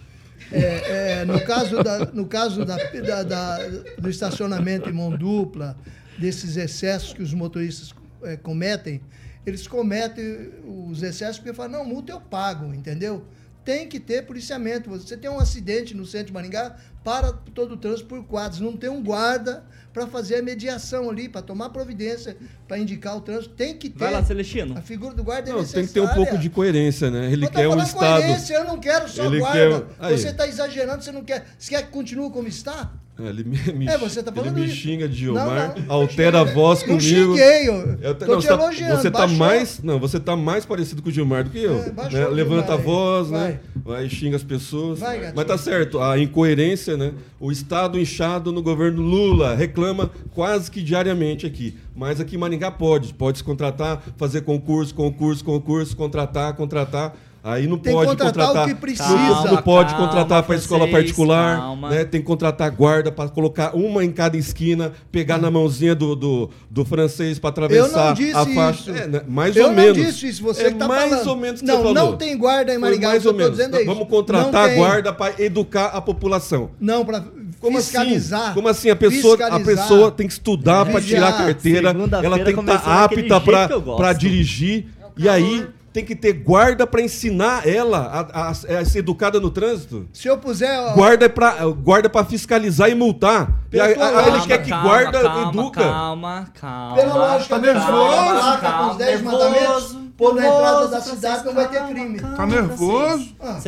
[0.52, 5.78] É, é, no caso, da, no caso da, da, da, do estacionamento em mão dupla,
[6.18, 9.02] desses excessos que os motoristas é, cometem,
[9.48, 10.52] eles cometem
[10.90, 13.24] os excessos porque falam, não, multa eu pago, entendeu?
[13.64, 14.90] Tem que ter policiamento.
[14.90, 18.60] Você tem um acidente no centro de Maringá, para todo o trânsito por quadros.
[18.60, 22.36] Não tem um guarda para fazer a mediação ali, para tomar providência,
[22.68, 23.56] para indicar o trânsito.
[23.56, 24.00] Tem que ter.
[24.00, 24.78] Vai lá, Celestino.
[24.78, 25.88] A figura do guarda é não, necessária.
[25.88, 27.32] Tem que ter um pouco de coerência, né?
[27.32, 28.22] Ele quer um Estado.
[28.22, 29.88] Coerência, eu não quero só Ele guarda.
[29.98, 30.12] Quer...
[30.12, 31.46] Você está exagerando, você não quer.
[31.58, 32.92] Você quer que continue como está?
[33.20, 35.96] É, ele me, me, é, você tá falando ele me xinga de Gilmar, não, não,
[35.96, 37.02] altera a voz não comigo.
[37.02, 38.96] Xinguei, eu, eu tô não, te tá- elogiando.
[39.02, 41.80] Você tá mais, não, você tá mais parecido com o Gilmar do que eu.
[41.80, 42.28] É, né?
[42.28, 43.48] Levanta a voz, vai.
[43.54, 43.60] né?
[43.76, 45.00] Vai xinga as pessoas.
[45.00, 47.14] Vai, Mas tá certo, a incoerência, né?
[47.40, 51.76] O Estado inchado no governo Lula reclama quase que diariamente aqui.
[51.96, 57.16] Mas aqui em Maringá pode, pode se contratar, fazer concurso, concurso, concurso, contratar, contratar.
[57.48, 58.66] Aí não tem pode contratar contratar.
[58.66, 59.08] o que precisa.
[59.08, 61.78] Calma, não pode calma, contratar para escola particular.
[61.90, 62.04] Né?
[62.04, 66.50] Tem que contratar guarda para colocar uma em cada esquina, pegar na mãozinha do, do,
[66.70, 68.92] do francês para atravessar a faixa.
[68.92, 69.22] É, né?
[69.30, 69.98] Mais eu ou menos.
[69.98, 71.28] Eu não disse isso, você é que tá mais falando.
[71.30, 71.94] ou menos que não, você falou.
[71.94, 73.58] Não tem guarda em Maringá, mais ou menos.
[73.58, 76.72] É Vamos contratar guarda para educar a população.
[76.82, 77.24] Não, para
[77.62, 78.42] como fiscalizar.
[78.42, 78.54] Assim?
[78.56, 78.90] Como assim?
[78.90, 82.80] A pessoa, a pessoa tem que estudar para tirar a carteira, ela tem que estar
[82.80, 84.88] tá apta para dirigir.
[85.18, 85.66] E aí
[85.98, 90.08] tem que ter guarda para ensinar ela a, a, a, ser educada no trânsito?
[90.14, 90.80] Se eu puser.
[90.80, 90.94] Ó...
[90.94, 93.52] Guarda é para guarda para fiscalizar e multar.
[93.74, 95.82] E aí, ele quer que calma, guarda calma, educa.
[95.82, 96.96] Calma, calma.
[96.96, 98.60] Pela lógica, nervoso.
[98.62, 102.20] Com os 10 mandamentos pôr na entrada da cidade não vai ter crime.
[102.20, 103.36] Tá nervoso?
[103.40, 103.60] Ah,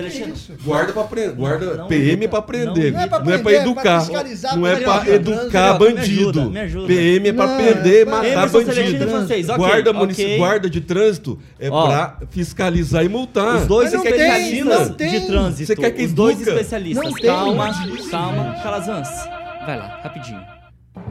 [0.64, 1.36] guarda para prender.
[1.36, 2.92] Guarda não, PM é para prender.
[2.92, 4.08] Não é para não é para educar.
[4.10, 6.52] É não é para educar bandido.
[6.88, 9.06] PM é para prender, matar bandido.
[9.56, 9.94] Guarda
[10.38, 13.58] guarda de trânsito é para fiscalizar e multar.
[13.58, 15.68] Os dois especialistas de trânsito.
[15.68, 17.14] Você quer que os dois especialistas.
[17.20, 17.72] Calma,
[18.10, 19.10] calma, Calazans.
[19.66, 20.59] Vai lá, rapidinho.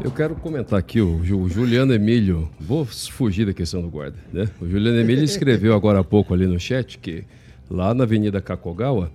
[0.04, 2.48] Eu quero comentar aqui o, o, Juliano Emílio.
[2.60, 4.16] Vou fugir da questão do guarda.
[4.32, 4.48] Né?
[4.60, 7.24] O Juliano Emílio escreveu agora há pouco ali no chat que
[7.68, 9.10] lá na Avenida Kakogawa,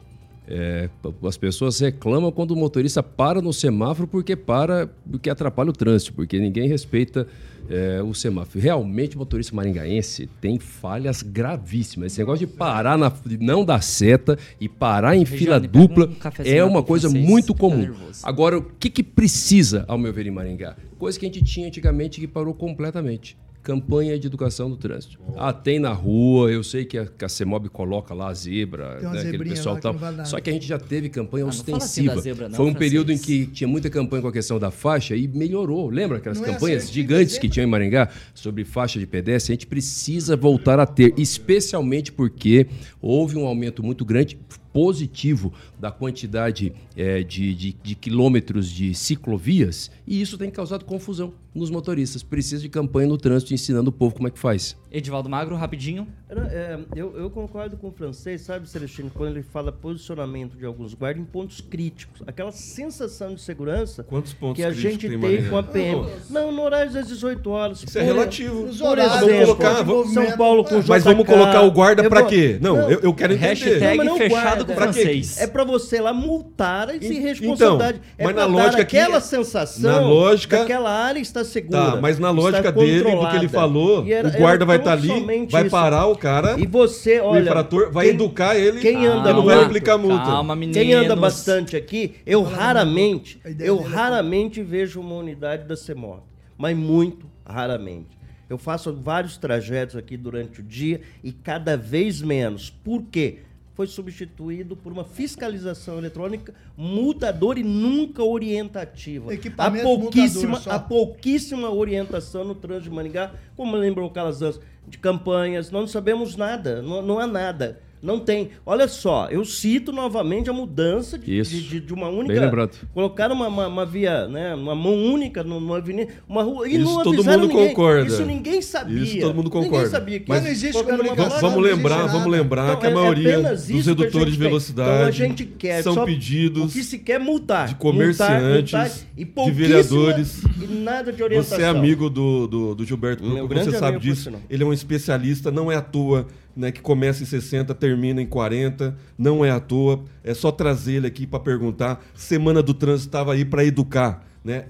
[0.45, 0.89] é,
[1.25, 6.13] as pessoas reclamam quando o motorista para no semáforo porque para, porque atrapalha o trânsito,
[6.13, 7.25] porque ninguém respeita
[7.69, 8.59] é, o semáforo.
[8.59, 12.13] Realmente o motorista maringaense tem falhas gravíssimas.
[12.13, 16.43] Esse negócio de parar, na, de não dar seta e parar em fila dupla um
[16.43, 17.93] é uma coisa vocês, muito comum.
[18.21, 20.75] Agora, o que, que precisa, ao meu ver, em Maringá?
[20.97, 23.37] Coisa que a gente tinha antigamente que parou completamente.
[23.63, 25.17] Campanha de educação do trânsito.
[25.37, 28.99] Ah, tem na rua, eu sei que a, que a CEMOB coloca lá a zebra,
[28.99, 29.93] né, aquele pessoal tal.
[29.93, 32.13] Vale só que a gente já teve campanha ah, ostensiva.
[32.13, 32.91] Assim zebra, não, Foi um francês.
[32.91, 35.89] período em que tinha muita campanha com a questão da faixa e melhorou.
[35.89, 39.53] Lembra aquelas não é campanhas é gigantes que tinham em Maringá sobre faixa de pedestre?
[39.53, 42.67] A gente precisa voltar a ter, especialmente porque
[43.01, 44.37] houve um aumento muito grande
[44.73, 51.33] positivo da quantidade é, de, de, de, quilômetros de ciclovias e isso tem causado confusão
[51.53, 52.23] nos motoristas.
[52.23, 54.75] Precisa de campanha no trânsito ensinando o povo como é que faz.
[54.91, 56.07] Edivaldo Magro, rapidinho.
[56.29, 60.95] É, eu, eu, concordo com o francês, sabe, Celestino, quando ele fala posicionamento de alguns
[60.95, 62.23] guardas em pontos críticos.
[62.25, 66.07] Aquela sensação de segurança Quantos pontos que a gente tem, tem com a PM.
[66.29, 67.83] Não, no horário das 18 horas.
[67.83, 68.63] Isso é por, é relativo.
[68.63, 72.57] Por exemplo, colocar, vamos, São Paulo com Mas vamos colocar o guarda para quê?
[72.59, 73.49] Não, não, eu, eu quero entender.
[73.49, 75.39] Hashtag não, fechado com o francês.
[75.39, 77.99] É para você lá multar e se responsabilidade.
[77.99, 81.91] Então, é mas na lógica aquela sensação na lógica, daquela área está segura.
[81.91, 85.03] Tá, mas na lógica dele, do que ele falou, era, o guarda vai estar tá
[85.03, 86.59] ali, vai parar o cara.
[86.59, 88.79] E você, olha, o infrator vai quem, educar ele.
[88.79, 90.23] Quem anda e não vai aplicar multa.
[90.23, 96.21] Calma, quem anda bastante aqui, eu raramente, eu raramente vejo uma unidade da CEMOB,
[96.57, 98.23] mas muito raramente.
[98.49, 102.69] Eu faço vários trajetos aqui durante o dia e cada vez menos.
[102.69, 103.39] Por quê?
[103.73, 109.31] Foi substituído por uma fiscalização eletrônica mudadora e nunca orientativa.
[109.57, 115.71] Há pouquíssima, há pouquíssima orientação no trânsito de Maningá, como lembrou o Calazans, de campanhas,
[115.71, 117.79] nós não sabemos nada, não, não há nada.
[118.03, 118.49] Não tem.
[118.65, 122.33] Olha só, eu cito novamente a mudança de, de, de, uma única.
[122.33, 122.75] Bem lembrado.
[122.93, 124.53] Colocaram uma, uma, uma, via, né?
[124.53, 126.11] Uma mão única numa avenida.
[126.27, 126.67] Uma rua.
[126.67, 127.69] E Isso não todo mundo ninguém.
[127.69, 128.05] concorda.
[128.05, 129.03] Isso ninguém sabia.
[129.03, 129.77] Isso todo mundo concorda.
[129.77, 131.39] Ninguém sabia que Mas não existe comunicação.
[131.39, 135.11] Vamos lembrar, vamos lembrar então, que a é maioria dos redutores de velocidade então, a
[135.11, 136.71] gente quer, são só, pedidos.
[136.71, 137.69] O que se quer multar.
[137.69, 140.43] De comerciantes, multar, multar, de vereadores.
[140.61, 141.57] E nada de orientação.
[141.57, 144.29] Você é amigo do, do, do Gilberto você sabe disso.
[144.49, 148.27] Ele é um especialista, não é à toa né, que começa em 60, termina em
[148.27, 150.03] 40, não é à toa.
[150.23, 152.03] É só trazer ele aqui para perguntar.
[152.15, 154.65] Semana do Trânsito estava aí para educar, né?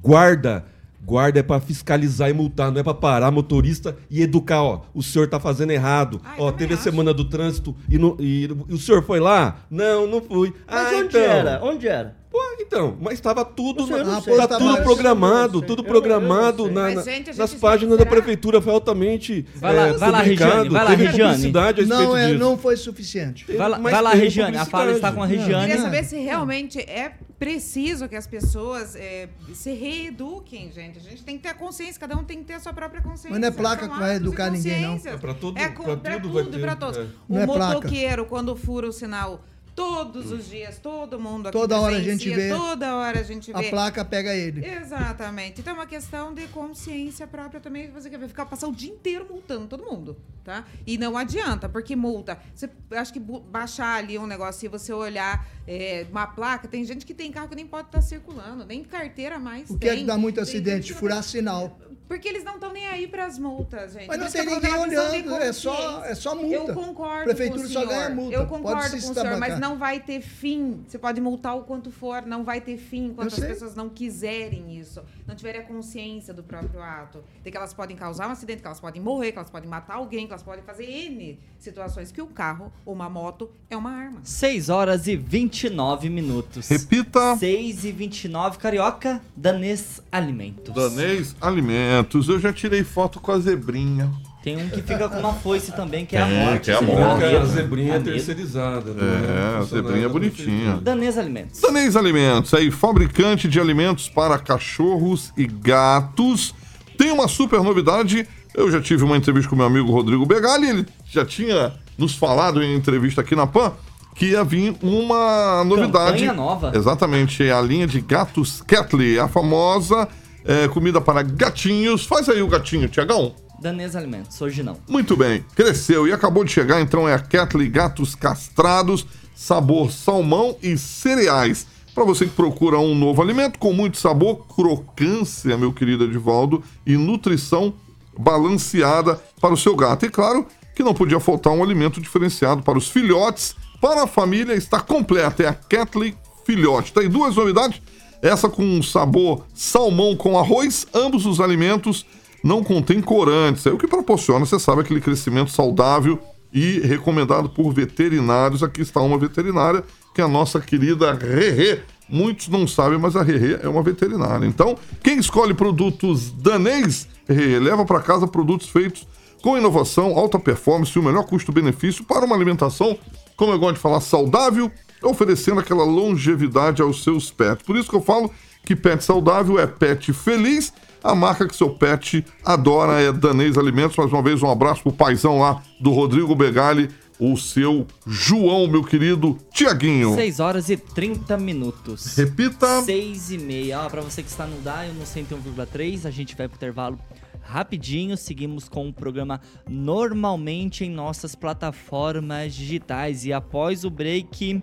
[0.00, 0.64] Guarda,
[1.06, 4.82] guarda é para fiscalizar e multar, não é para parar motorista e educar, ó.
[4.92, 6.20] O senhor está fazendo errado.
[6.24, 9.58] Ah, ó, teve a semana do trânsito e, no, e, e, o senhor foi lá?
[9.70, 10.52] Não, não fui.
[10.66, 11.20] Mas ah, onde então.
[11.20, 11.60] era?
[11.62, 12.16] Onde era?
[12.28, 17.02] Pô, então, mas estava tudo, na, tá tudo programado, tudo programado na, na,
[17.34, 21.52] nas páginas da prefeitura, foi altamente vai lá, é, vai lá, Regiane, vai lá, Regiane.
[21.86, 23.46] Não, é, não foi suficiente.
[23.56, 25.52] Vai lá, vai lá Regiane, a fala está com a Regiane.
[25.52, 30.98] Eu queria saber se realmente é preciso que as pessoas é, se reeduquem, gente.
[30.98, 33.02] A gente tem que ter a consciência, cada um tem que ter a sua própria
[33.02, 33.30] consciência.
[33.30, 35.00] Mas não é placa que vai educar ninguém, não.
[35.04, 36.98] É para tudo, é, pra tudo, tudo para todos.
[36.98, 37.06] É.
[37.28, 39.44] O é motoqueiro, quando fura o sinal
[39.76, 42.48] todos os dias, todo mundo aqui Toda hora a gente vê.
[42.48, 43.66] Toda hora a gente vê.
[43.66, 44.66] A placa pega ele.
[44.66, 45.60] Exatamente.
[45.60, 47.90] Então é uma questão de consciência própria também.
[47.90, 50.64] Você quer ficar passar o dia inteiro multando todo mundo, tá?
[50.86, 52.38] E não adianta, porque multa.
[52.54, 57.04] Você acho que baixar ali um negócio e você olhar é, uma placa, tem gente
[57.04, 59.68] que tem carro que nem pode estar tá circulando, nem carteira mais.
[59.68, 60.94] O que é que dá muito acidente?
[60.94, 61.78] Furar sinal.
[62.08, 64.06] Porque eles não estão nem aí para as multas, gente.
[64.06, 66.70] Mas não tem ninguém olhando, é só, é só multa.
[66.70, 67.82] Eu concordo Prefeitura com o senhor.
[67.82, 68.36] só ganha multa.
[68.36, 70.84] Eu concordo com o senhor, mas não vai ter fim.
[70.86, 74.78] Você pode multar o quanto for, não vai ter fim enquanto as pessoas não quiserem
[74.78, 77.24] isso, não tiverem a consciência do próprio ato.
[77.42, 79.94] De que elas podem causar um acidente, que elas podem morrer, que elas podem matar
[79.94, 83.90] alguém, que elas podem fazer N situações que o carro ou uma moto é uma
[83.90, 84.20] arma.
[84.22, 86.68] 6 horas e 29 minutos.
[86.68, 87.36] Repita.
[87.36, 90.74] 6 e 29, Carioca, Danês Alimentos.
[90.74, 91.95] Danês Alimentos.
[92.28, 94.10] Eu já tirei foto com a zebrinha.
[94.42, 96.64] Tem um que fica com uma foice também, que é, é a morte.
[96.66, 97.24] Que é a morte.
[97.24, 98.92] A zebrinha é terceirizada.
[98.92, 99.02] Né?
[99.02, 100.78] É, a zebrinha é bonitinha.
[100.80, 101.60] Danês Alimentos.
[101.60, 106.54] Danês Alimentos, aí, fabricante de alimentos para cachorros e gatos.
[106.96, 108.26] Tem uma super novidade.
[108.54, 112.62] Eu já tive uma entrevista com meu amigo Rodrigo Begali, ele já tinha nos falado
[112.62, 113.72] em entrevista aqui na PAN
[114.14, 116.24] que ia vir uma novidade.
[116.24, 116.72] Campanha nova.
[116.74, 120.08] Exatamente, é a linha de gatos Catley, a famosa
[120.46, 122.06] é, comida para gatinhos.
[122.06, 123.34] Faz aí o gatinho, Tiagão.
[123.60, 124.76] Danês Alimentos, hoje não.
[124.88, 130.56] Muito bem, cresceu e acabou de chegar, então é a Catley Gatos Castrados, sabor salmão
[130.62, 131.66] e cereais.
[131.94, 136.94] Para você que procura um novo alimento com muito sabor, crocância, meu querido Edivaldo, e
[136.96, 137.72] nutrição
[138.18, 140.04] balanceada para o seu gato.
[140.04, 143.56] E claro que não podia faltar um alimento diferenciado para os filhotes.
[143.80, 146.92] Para a família está completa, é a Catley Filhote.
[146.92, 147.80] Tem duas novidades,
[148.26, 152.04] essa com sabor salmão com arroz, ambos os alimentos
[152.42, 156.18] não contém corantes, é o que proporciona, você sabe, aquele crescimento saudável
[156.52, 158.62] e recomendado por veterinários.
[158.62, 159.82] Aqui está uma veterinária,
[160.14, 161.80] que é a nossa querida Rerê.
[162.08, 164.46] Muitos não sabem, mas a Rerê é uma veterinária.
[164.46, 169.06] Então, quem escolhe produtos danês, Rerê, leva para casa produtos feitos
[169.42, 172.98] com inovação, alta performance e o melhor custo-benefício para uma alimentação,
[173.36, 174.70] como eu gosto de falar, saudável,
[175.02, 177.64] oferecendo aquela longevidade aos seus pets.
[177.64, 178.30] Por isso que eu falo
[178.64, 180.72] que pet saudável é pet feliz.
[181.02, 183.96] A marca que seu pet adora é Danês Alimentos.
[183.96, 188.82] Mais uma vez, um abraço pro paizão lá do Rodrigo Begali, o seu João, meu
[188.82, 190.14] querido Tiaguinho.
[190.14, 192.16] 6 horas e 30 minutos.
[192.16, 192.82] Repita.
[192.82, 193.82] 6 e meia.
[193.82, 196.98] Ó, pra você que está no DAIO no 101,3, a gente vai pro intervalo
[197.46, 198.16] rapidinho.
[198.16, 203.24] Seguimos com o programa normalmente em nossas plataformas digitais.
[203.24, 204.62] E após o break.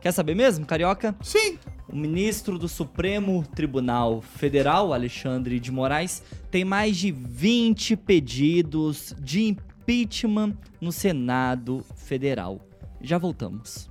[0.00, 1.14] Quer saber mesmo, Carioca?
[1.22, 1.58] Sim.
[1.88, 9.42] O ministro do Supremo Tribunal Federal, Alexandre de Moraes, tem mais de 20 pedidos de
[9.42, 12.60] impeachment no Senado Federal.
[13.00, 13.90] Já voltamos.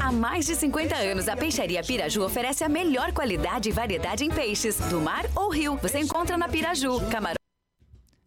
[0.00, 4.30] Há mais de 50 anos, a Peixaria Piraju oferece a melhor qualidade e variedade em
[4.30, 5.76] peixes, do mar ou rio.
[5.82, 7.36] Você encontra na Piraju, camarão.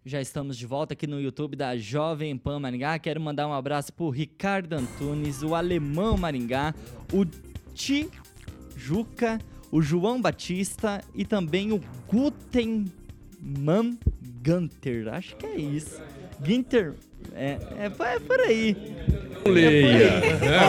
[0.06, 2.98] Já estamos de volta aqui no YouTube da Jovem Pan Maringá.
[2.98, 6.74] Quero mandar um abraço pro Ricardo Antunes, o Alemão Maringá,
[7.12, 7.26] o
[7.74, 9.38] Tijuca,
[9.70, 14.00] o João Batista e também o Gutenman
[14.42, 15.14] Gunter.
[15.14, 16.02] Acho que é isso.
[16.42, 16.96] Ginter.
[17.36, 18.76] É, é, é por aí.
[19.46, 20.22] Leia.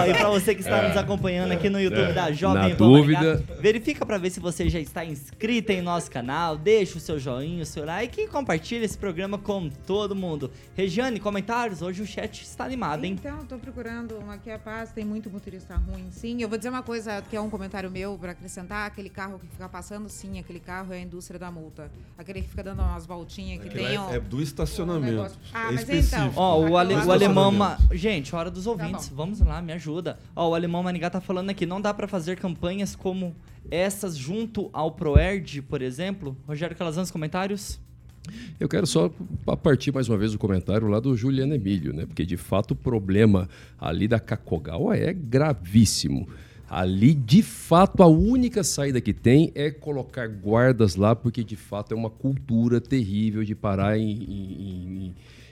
[0.02, 2.86] Ó, e pra você que está nos acompanhando aqui no YouTube da Jovem Na Pan
[2.86, 3.20] dúvida.
[3.20, 7.18] Maringá, verifica pra ver se você já está inscrito em nosso canal, deixa o seu
[7.18, 10.50] joinha, o seu like e compartilha esse programa com todo mundo.
[10.76, 11.82] Regiane, comentários?
[11.82, 13.16] Hoje o chat está animado, hein?
[13.18, 16.40] Então, tô procurando uma aqui a paz, tem muito motorista ruim, sim.
[16.40, 19.46] Eu vou dizer uma coisa que é um comentário meu para acrescentar, aquele carro que
[19.48, 21.90] fica passando, sim, aquele carro é a indústria da multa.
[22.16, 25.12] Aquele que fica dando umas voltinhas que Aquilo tem, é- ó, é do um estacionamento.
[25.16, 26.16] negócio- Ah, É mas específico.
[26.22, 26.32] então.
[26.36, 27.50] Ó, o, ale- o alemão.
[27.52, 27.78] ma-.
[27.92, 29.08] Gente, hora dos ouvintes.
[29.08, 29.16] bom.
[29.16, 30.18] Vamos lá, me ajuda.
[30.34, 31.66] Ó, o alemão Maningá tá falando aqui.
[31.66, 33.34] Não dá pra fazer campanhas como
[33.70, 36.36] essas junto ao Proerd, por exemplo.
[36.46, 37.78] Rogério Calazans, comentários?
[38.60, 39.10] Eu quero só
[39.44, 42.04] pa- partir mais uma vez do comentário lá do Juliano Emílio, né?
[42.04, 43.48] Porque de fato o problema
[43.80, 46.28] ali da Cacogal é gravíssimo.
[46.70, 51.92] Ali, de fato, a única saída que tem é colocar guardas lá, porque de fato
[51.92, 54.77] é uma cultura terrível de parar em, em-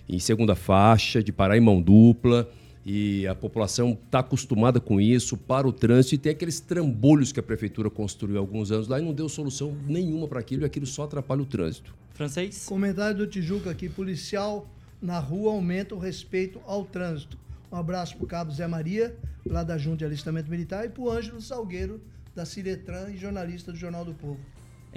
[0.08, 2.50] em- segunda faixa, de parar em mão dupla.
[2.88, 7.40] E a população está acostumada com isso, para o trânsito, e tem aqueles trambolhos que
[7.40, 10.64] a prefeitura construiu há alguns anos lá e não deu solução nenhuma para aquilo, e
[10.64, 11.92] aquilo só atrapalha o trânsito.
[12.14, 12.64] Francês?
[12.64, 14.68] Comentário do Tijuca aqui, policial
[15.02, 17.36] na rua aumenta o respeito ao trânsito.
[17.72, 21.40] Um abraço pro Cabo Zé Maria, lá da Junta de Alistamento Militar, e pro Ângelo
[21.40, 22.00] Salgueiro,
[22.36, 24.38] da Ciretran e jornalista do Jornal do Povo.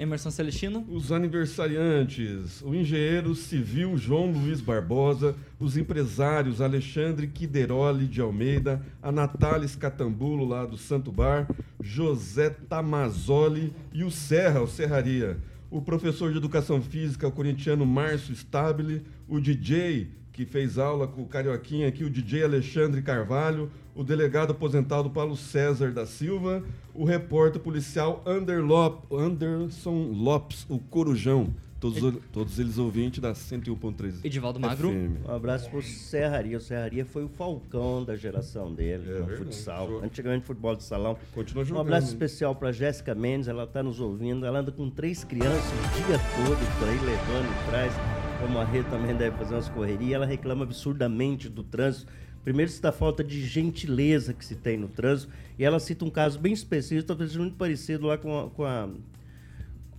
[0.00, 0.86] Emerson Celestino?
[0.88, 9.12] Os aniversariantes, o engenheiro civil João Luiz Barbosa, os empresários Alexandre Quideroli de Almeida, a
[9.12, 11.46] Natália Escatambulo lá do Santo Bar,
[11.82, 15.36] José Tamazoli e o Serra, o Serraria.
[15.70, 20.08] O professor de educação física, o corintiano Márcio Stabile, o DJ
[20.44, 25.36] que fez aula com o Carioquinha aqui, o DJ Alexandre Carvalho, o delegado aposentado Paulo
[25.36, 26.62] César da Silva,
[26.94, 31.52] o repórter policial Ander Lop- Anderson Lopes, o Corujão.
[31.78, 34.20] Todos, todos eles ouvintes da 101.3.
[34.24, 34.90] Edivaldo Magro.
[34.90, 35.26] FM.
[35.28, 36.56] Um abraço pro Serraria.
[36.58, 39.36] O Serraria foi o falcão da geração dele no verdade.
[39.36, 39.86] futsal.
[39.86, 40.04] Jogou.
[40.04, 41.16] Antigamente futebol de salão.
[41.34, 41.82] Continua Um jogando.
[41.86, 42.12] abraço hein?
[42.12, 44.44] especial para Jéssica Mendes, ela está nos ouvindo.
[44.44, 48.29] Ela anda com três crianças o dia todo por aí, levando e traz.
[48.40, 50.12] Como a Rê também deve fazer umas correrias.
[50.12, 52.10] Ela reclama absurdamente do trânsito.
[52.42, 55.32] Primeiro, se da falta de gentileza que se tem no trânsito.
[55.58, 58.50] E ela cita um caso bem específico, talvez muito parecido lá com a.
[58.50, 58.88] Com a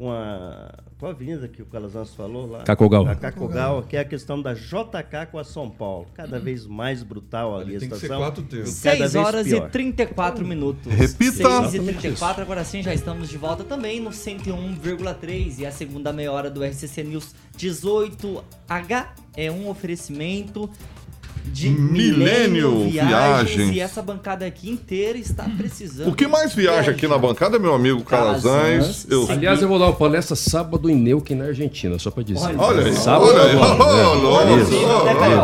[0.02, 2.62] com a, com a avenida que o Calazans falou lá.
[2.62, 3.08] Cacogal.
[3.08, 6.06] A Cacogal, que é a questão da JK com a São Paulo.
[6.14, 8.22] Cada vez mais brutal ali, a tem que ser estação.
[8.22, 8.78] quatro tempos.
[8.78, 9.68] e cada 6 vez horas pior.
[9.68, 10.94] e 34 minutos.
[10.94, 11.70] Repita.
[11.70, 16.14] 6 e 34, agora sim já estamos de volta também no 101,3 e a segunda
[16.14, 20.70] meia hora do RCC News 18H é um oferecimento
[21.46, 23.76] de Milênio Viagens.
[23.76, 26.10] E essa bancada aqui inteira está precisando.
[26.10, 29.06] O que mais viaja aqui na bancada, meu amigo Calazans?
[29.10, 29.30] Eu...
[29.30, 32.56] Aliás, eu vou dar uma palestra sábado em Neuquén, na Argentina, só para dizer.
[32.58, 32.94] Olha aí.
[32.94, 33.56] Sábado olha aí.
[33.56, 33.62] Oh,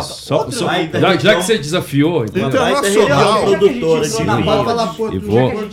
[0.02, 2.48] Só, só, já, já que você desafiou, então.
[2.48, 3.46] Internacional.
[3.46, 3.64] A gente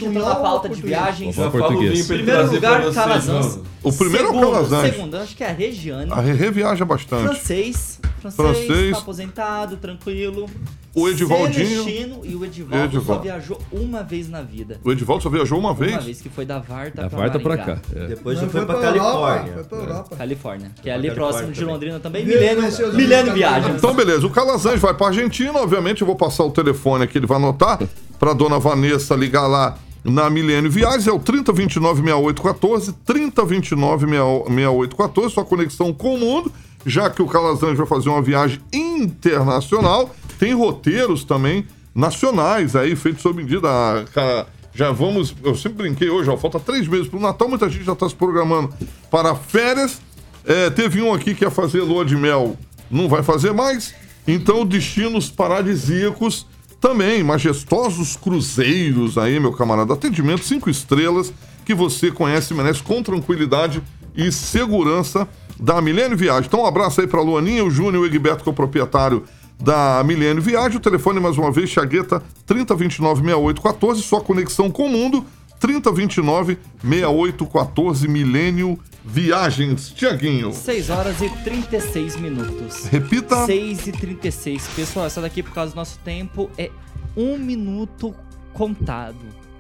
[0.05, 2.07] entrou na pauta de viagens, Vou falar português.
[2.07, 3.59] primeiro lugar, Calazans.
[3.83, 4.95] O primeiro é o Calazans.
[4.95, 6.11] Segundo, acho que é a Regiane.
[6.11, 7.25] A Rê viaja bastante.
[7.25, 8.01] Francês.
[8.31, 8.93] Francês, Francês.
[8.93, 10.49] tá aposentado, tranquilo.
[10.95, 11.83] O Edivaldinho.
[11.83, 13.15] Celestino e o Edivaldo, Edivaldo.
[13.15, 14.79] só viajou uma vez na vida.
[14.85, 15.91] O Edivaldo só viajou uma vez?
[15.93, 17.77] Uma vez que foi da Varta Da pra Varta pra Maringá.
[17.77, 17.83] cá.
[17.97, 18.07] é.
[18.07, 19.53] Depois já foi foi pra pra Europa, Califórnia.
[19.55, 20.17] foi pra Europa.
[20.17, 21.75] Califórnia, que é ali pra próximo Califórnia de também.
[21.75, 22.25] Londrina também.
[22.25, 23.77] Milênio, Milênio Viagens.
[23.77, 24.25] Então, beleza.
[24.25, 26.01] O Calazans vai pra Argentina, obviamente.
[26.03, 27.81] Eu vou passar o telefone aqui, ele vai anotar.
[28.21, 31.09] Pra dona Vanessa ligar lá na Milênio Viagens.
[31.09, 32.95] É o 3029-6814.
[33.05, 35.31] 3029-6814.
[35.31, 36.53] Sua conexão com o mundo.
[36.87, 40.15] Já que o Calazans vai fazer uma viagem internacional.
[40.39, 43.69] Tem roteiros também nacionais aí, feitos sob medida.
[43.69, 45.35] Ah, já vamos.
[45.43, 46.37] Eu sempre brinquei hoje, ó.
[46.37, 47.49] Falta três meses pro Natal.
[47.49, 48.73] Muita gente já está se programando
[49.11, 50.01] para férias.
[50.45, 52.57] É, teve um aqui que ia fazer lua de mel,
[52.91, 53.95] não vai fazer mais.
[54.27, 56.47] Então, destinos paradisíacos
[56.81, 59.95] também, majestosos cruzeiros aí, meu camarada.
[59.95, 61.33] Atendimento cinco estrelas
[61.65, 63.83] que você conhece e merece com tranquilidade
[64.15, 65.27] e segurança
[65.59, 66.47] da Milênio Viagem.
[66.47, 69.25] Então, um abraço aí para Luaninha, o Júnior e o Egberto, que é o proprietário
[69.61, 70.79] da Milênio Viagem.
[70.79, 73.97] O telefone, mais uma vez, Chagueta 3029-6814.
[73.97, 75.25] Sua conexão com o mundo,
[75.61, 79.91] 3029-6814 Milênio Viagens.
[79.91, 80.53] Tiaguinho.
[80.53, 82.87] 6 horas e 36 minutos.
[82.87, 83.47] Repita.
[83.47, 84.67] 6 e 36.
[84.69, 86.71] Pessoal, essa daqui, por causa do nosso tempo, é
[87.17, 88.15] um minuto
[88.53, 89.17] contado.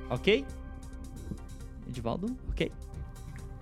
[0.09, 0.45] Ok?
[1.88, 2.34] Edivaldo?
[2.49, 2.70] Ok.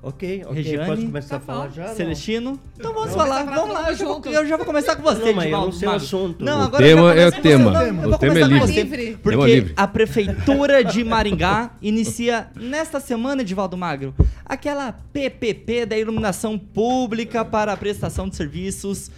[0.03, 0.55] Ok, ok.
[0.57, 0.87] Regiane?
[0.87, 1.87] Pode começar Tá a falar já?
[1.87, 1.95] não?
[1.95, 2.61] Celestino?
[2.77, 3.15] Então vamos Não.
[3.17, 3.91] falar, vamos lá.
[3.91, 6.45] Eu já, vou, eu já vou começar com você, Não, eu não sei o assunto.
[6.45, 7.71] Não, O agora tema eu já é o tema.
[7.73, 7.93] você.
[7.93, 9.17] Não, eu O vou tema é começar com livre.
[9.23, 9.73] Porque Tema livre.
[9.77, 14.13] a Prefeitura de Maringá inicia nesta semana, Edivaldo Magro,
[14.45, 19.09] aquela PPP da iluminação pública para a prestação de serviços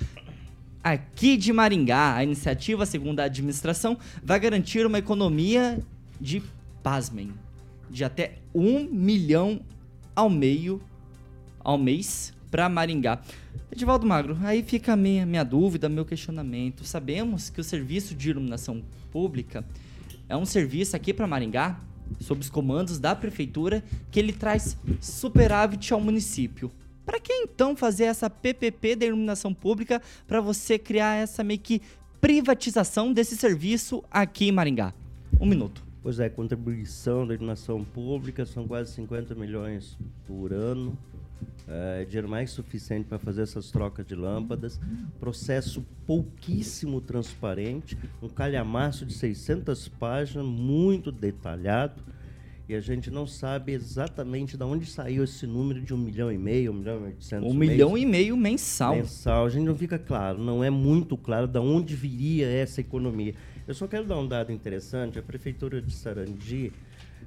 [0.83, 2.15] aqui de Maringá.
[2.15, 5.79] A iniciativa, segundo a administração, vai garantir uma economia
[6.21, 6.43] de,
[6.83, 7.33] pasmem,
[7.89, 9.61] de até um milhão
[10.15, 10.81] ao meio
[11.61, 13.21] ao mês para Maringá.
[13.73, 16.85] Edivaldo Magro, aí fica a minha, minha dúvida, meu questionamento.
[16.85, 19.65] Sabemos que o serviço de iluminação pública
[20.29, 21.81] é um serviço aqui para Maringá,
[22.21, 26.71] sob os comandos da prefeitura, que ele traz superávit ao município.
[27.05, 31.83] Para que então fazer essa PPP da iluminação pública para você criar essa meio que
[32.21, 34.95] privatização desse serviço aqui em Maringá?
[35.41, 35.84] Um minuto.
[36.05, 39.97] Pois é, contribuição da iluminação pública são quase 50 milhões
[40.27, 40.97] por ano.
[41.67, 44.79] É dinheiro mais suficiente para fazer essas trocas de lâmpadas.
[45.19, 52.03] Processo pouquíssimo transparente, um calhamaço de 600 páginas, muito detalhado.
[52.69, 56.37] E a gente não sabe exatamente de onde saiu esse número de um milhão e
[56.37, 57.73] meio, um milhão e oitocentos Um mês.
[57.73, 58.97] milhão e meio mensal.
[58.97, 59.47] mensal.
[59.47, 63.35] A gente não fica claro, não é muito claro de onde viria essa economia.
[63.67, 66.73] Eu só quero dar um dado interessante: a prefeitura de Sarandi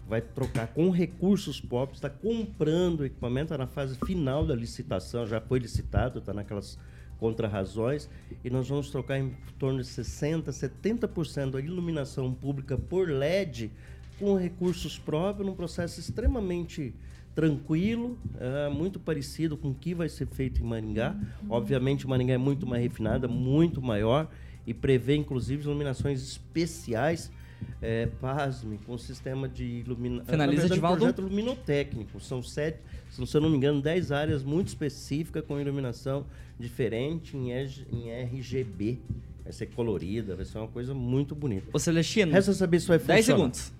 [0.07, 5.41] vai trocar com recursos próprios, está comprando equipamento, está na fase final da licitação, já
[5.41, 6.79] foi licitado, está naquelas
[7.19, 8.07] contrarrazões,
[8.43, 13.71] e nós vamos trocar em torno de 60%, 70% da iluminação pública por LED
[14.19, 16.93] com recursos próprios, num processo extremamente
[17.35, 21.15] tranquilo, é, muito parecido com o que vai ser feito em Maringá.
[21.49, 24.29] Obviamente, Maringá é muito mais refinada, muito maior
[24.67, 27.31] e prevê, inclusive, iluminações especiais.
[27.81, 30.29] É, pasme, com sistema de iluminação.
[30.29, 30.99] Finaliza, Edivaldo.
[30.99, 32.19] projeto luminotécnico.
[32.19, 32.77] São sete,
[33.09, 36.23] se eu não me engano, dez áreas muito específicas com iluminação
[36.59, 38.99] diferente em, em RGB.
[39.43, 41.67] Vai ser colorida, vai ser uma coisa muito bonita.
[41.73, 43.37] Ô Celestino, Resta saber se vai 10 funcionar.
[43.37, 43.73] segundos.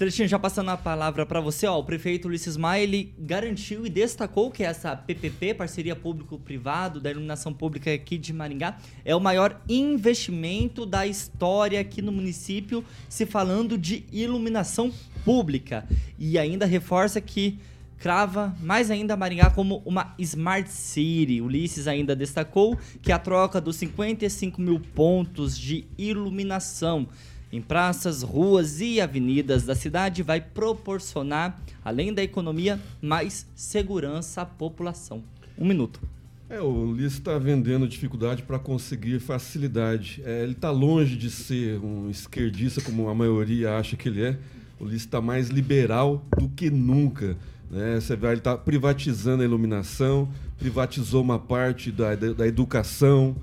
[0.00, 3.90] Celestino, já passando a palavra para você, ó, o prefeito Ulisses Maia, ele garantiu e
[3.90, 9.60] destacou que essa PPP, parceria público-privado da iluminação pública aqui de Maringá, é o maior
[9.68, 14.90] investimento da história aqui no município, se falando de iluminação
[15.22, 15.86] pública.
[16.18, 17.58] E ainda reforça que
[17.98, 21.42] crava mais ainda Maringá como uma Smart City.
[21.42, 27.06] Ulisses ainda destacou que a troca dos 55 mil pontos de iluminação
[27.52, 34.46] em praças, ruas e avenidas da cidade vai proporcionar, além da economia, mais segurança à
[34.46, 35.22] população.
[35.58, 36.00] Um minuto.
[36.48, 40.20] É, o Ulisses está vendendo dificuldade para conseguir facilidade.
[40.24, 44.38] É, ele está longe de ser um esquerdista, como a maioria acha que ele é.
[44.78, 47.36] O Ulisses está mais liberal do que nunca.
[47.70, 48.00] Né?
[48.00, 50.28] Você vai, ele está privatizando a iluminação,
[50.58, 53.36] privatizou uma parte da, da, da educação.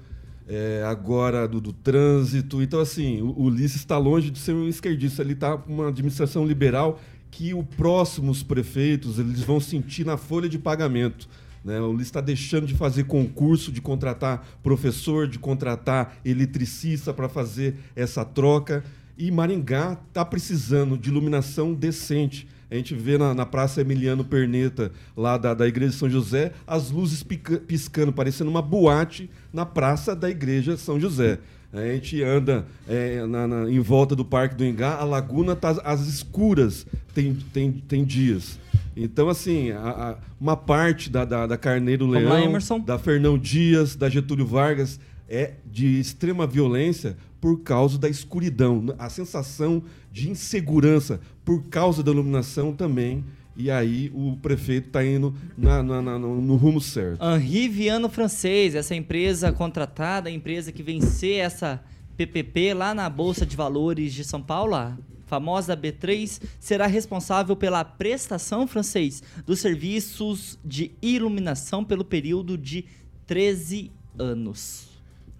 [0.48, 2.62] É, agora do, do, trânsito.
[2.62, 5.22] Então, assim, o, o Ulisses está longe de ser um esquerdista.
[5.22, 10.48] Ele está com uma administração liberal que os próximos prefeitos eles vão sentir na folha
[10.48, 11.28] de pagamento.
[11.64, 11.80] Né?
[11.82, 17.76] O Ulisses está deixando de fazer concurso, de contratar professor, de contratar eletricista para fazer
[17.96, 18.84] essa troca.
[19.18, 22.48] E Maringá está precisando de iluminação decente.
[22.70, 26.52] A gente vê na, na Praça Emiliano Perneta, lá da, da Igreja de São José,
[26.66, 31.40] as luzes pica, piscando, parecendo uma boate na Praça da Igreja São José.
[31.72, 35.70] A gente anda é, na, na, em volta do Parque do Ingá, a laguna está
[35.84, 38.60] às escuras, tem, tem, tem dias.
[38.96, 42.52] Então, assim, a, a, uma parte da, da, da Carneiro Leão,
[42.86, 45.00] da Fernão Dias, da Getúlio Vargas,
[45.30, 52.12] é de extrema violência por causa da escuridão, a sensação de insegurança por causa da
[52.12, 53.24] iluminação também.
[53.56, 57.24] E aí o prefeito está indo na, na, na, no rumo certo.
[57.24, 61.82] Henri Viano Francês, essa empresa contratada, a empresa que vencer essa
[62.18, 67.86] PPP lá na Bolsa de Valores de São Paulo, a famosa B3, será responsável pela
[67.86, 72.84] prestação francês dos serviços de iluminação pelo período de
[73.26, 73.90] 13
[74.20, 74.90] anos.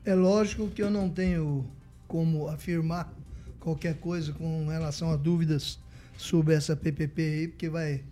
[0.06, 1.66] É lógico que eu não tenho
[2.08, 3.14] como afirmar
[3.60, 5.78] qualquer coisa com relação a dúvidas
[6.18, 8.04] sobre essa PPP aí, porque vai,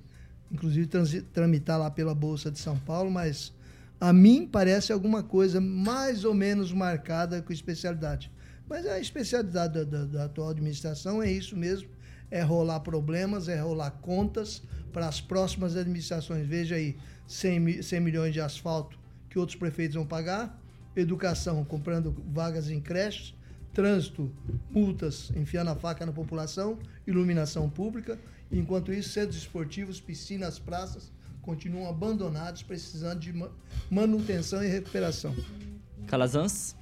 [0.51, 0.87] inclusive,
[1.33, 3.51] tramitar lá pela Bolsa de São Paulo, mas
[3.99, 8.31] a mim parece alguma coisa mais ou menos marcada com especialidade.
[8.67, 11.89] Mas a especialidade da, da, da atual administração é isso mesmo,
[12.31, 16.47] é rolar problemas, é rolar contas para as próximas administrações.
[16.47, 16.97] Veja aí,
[17.27, 18.97] 100, 100 milhões de asfalto
[19.29, 20.59] que outros prefeitos vão pagar,
[20.95, 23.34] educação comprando vagas em creches,
[23.75, 24.31] trânsito,
[24.71, 28.17] multas, enfiando a faca na população, iluminação pública.
[28.51, 31.11] Enquanto isso, centros esportivos, piscinas, praças
[31.41, 33.33] continuam abandonados, precisando de
[33.91, 35.35] manutenção e recuperação.
[36.07, 36.75] Calazans?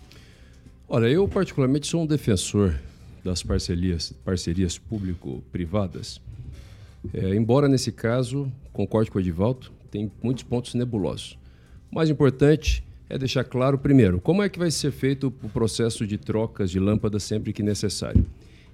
[0.87, 2.79] Olha, eu particularmente sou um defensor
[3.23, 6.21] das parcerias, parcerias público-privadas.
[7.13, 11.37] É, embora nesse caso, concorde com o Edivaldo, tem muitos pontos nebulosos.
[11.91, 16.07] O mais importante é deixar claro, primeiro, como é que vai ser feito o processo
[16.07, 18.26] de trocas de lâmpadas sempre que necessário.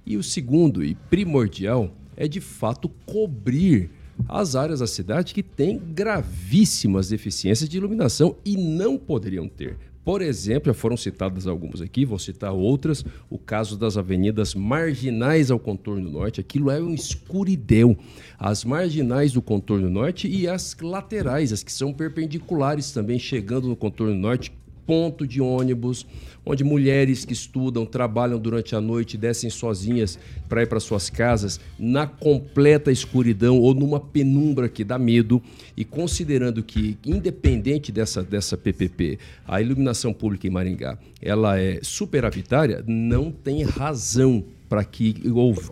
[0.06, 3.90] E o segundo e primordial é de fato cobrir
[4.26, 9.76] as áreas da cidade que têm gravíssimas deficiências de iluminação e não poderiam ter.
[10.10, 13.04] Por exemplo, já foram citadas algumas aqui, vou citar outras.
[13.30, 17.96] O caso das avenidas marginais ao contorno norte, aquilo é um escuridão.
[18.36, 23.76] As marginais do contorno norte e as laterais, as que são perpendiculares também, chegando no
[23.76, 24.50] contorno norte,
[24.90, 26.04] ponto de ônibus,
[26.44, 30.18] onde mulheres que estudam, trabalham durante a noite, descem sozinhas
[30.48, 35.40] para ir para suas casas na completa escuridão ou numa penumbra que dá medo.
[35.76, 42.82] E considerando que, independente dessa, dessa PPP, a iluminação pública em Maringá ela é superavitária,
[42.84, 45.16] não tem razão para que,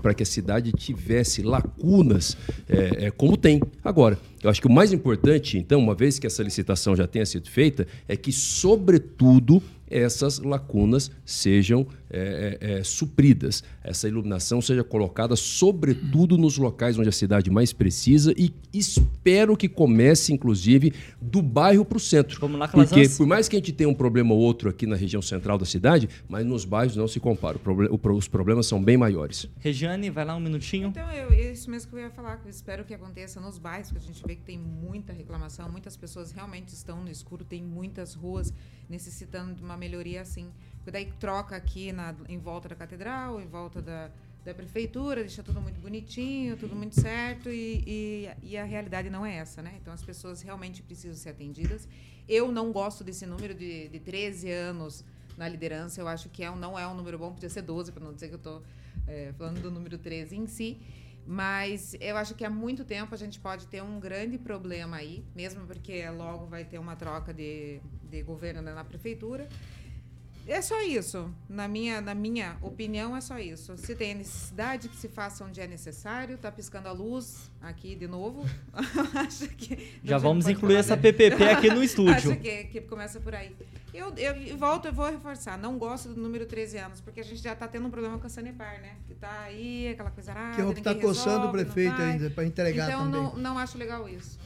[0.02, 2.36] para que a cidade tivesse lacunas
[2.68, 4.18] é, é, como tem agora.
[4.42, 7.48] Eu acho que o mais importante, então, uma vez que essa licitação já tenha sido
[7.48, 15.36] feita, é que, sobretudo, essas lacunas sejam é, é, é, supridas, essa iluminação seja colocada
[15.36, 21.84] sobretudo nos locais onde a cidade mais precisa e espero que comece, inclusive, do bairro
[21.84, 22.40] para o centro.
[22.40, 24.96] Como lá Porque por mais que a gente tenha um problema ou outro aqui na
[24.96, 27.58] região central da cidade, mas nos bairros não se compara.
[28.16, 29.46] Os problemas são bem maiores.
[29.58, 30.88] Regiane, vai lá um minutinho.
[30.88, 33.90] Então, eu, isso mesmo que eu ia falar, que eu espero que aconteça nos bairros,
[33.90, 37.62] que a gente vê que tem muita reclamação, muitas pessoas realmente estão no escuro, tem
[37.62, 38.52] muitas ruas
[38.88, 40.50] necessitando de uma melhoria assim.
[40.78, 44.10] Porque daí troca aqui na, em volta da catedral, em volta da,
[44.44, 49.24] da prefeitura, deixa tudo muito bonitinho, tudo muito certo, e, e, e, a realidade não
[49.24, 49.74] é essa, né?
[49.80, 51.86] Então as pessoas realmente precisam ser atendidas.
[52.28, 55.04] Eu não gosto desse número de, de 13 anos
[55.36, 58.04] na liderança, eu acho que é não é um número bom, podia ser 12, para
[58.04, 58.62] não dizer que eu estou
[59.06, 60.78] é, falando do número 13 em si.
[61.30, 65.22] Mas eu acho que há muito tempo a gente pode ter um grande problema aí,
[65.36, 69.46] mesmo porque logo vai ter uma troca de, de governo na prefeitura.
[70.48, 71.30] É só isso.
[71.46, 73.76] Na minha, na minha opinião, é só isso.
[73.76, 76.38] Se tem necessidade, que se faça onde é necessário.
[76.38, 78.46] Tá piscando a luz aqui de novo.
[79.14, 80.00] acho que.
[80.02, 82.14] Já vamos incluir essa PPP aqui no estúdio.
[82.14, 83.54] acho que, que começa por aí.
[83.92, 85.58] Eu, eu volto, eu vou reforçar.
[85.58, 88.26] Não gosto do número 13 anos, porque a gente já está tendo um problema com
[88.26, 88.96] a Sanepar, né?
[89.06, 90.56] Que está aí, aquela coisa arada.
[90.56, 93.20] Que é o que está coçando o prefeito ainda, para entregar então, também.
[93.20, 94.38] Então, não, não acho legal isso.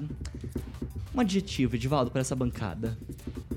[1.15, 2.99] Um adjetivo, Edivaldo, para essa bancada.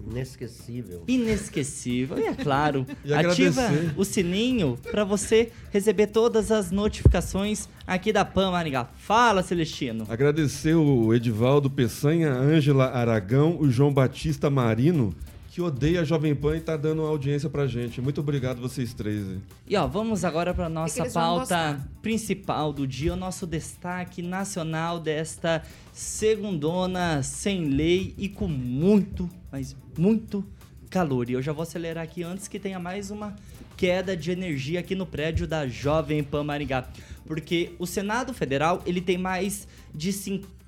[0.10, 1.04] Inesquecível.
[1.08, 2.18] Inesquecível.
[2.20, 3.94] E é claro, E ativa agradecer.
[3.98, 8.88] o sininho para você receber todas as notificações aqui da Pan Maringá.
[8.98, 10.06] Fala, Celestino.
[10.08, 15.14] Agradecer o Edivaldo Peçanha, Ângela Aragão, o João Batista Marino,
[15.56, 18.02] que odeia a Jovem Pan e tá dando audiência pra gente.
[18.02, 19.26] Muito obrigado vocês três.
[19.66, 25.00] E ó, vamos agora para que nossa pauta principal do dia, o nosso destaque nacional
[25.00, 30.46] desta segundona sem lei e com muito, mas muito
[30.90, 31.30] calor.
[31.30, 33.34] E eu já vou acelerar aqui antes que tenha mais uma
[33.78, 36.86] queda de energia aqui no prédio da Jovem Pan Maringá,
[37.26, 40.65] porque o Senado Federal, ele tem mais de 50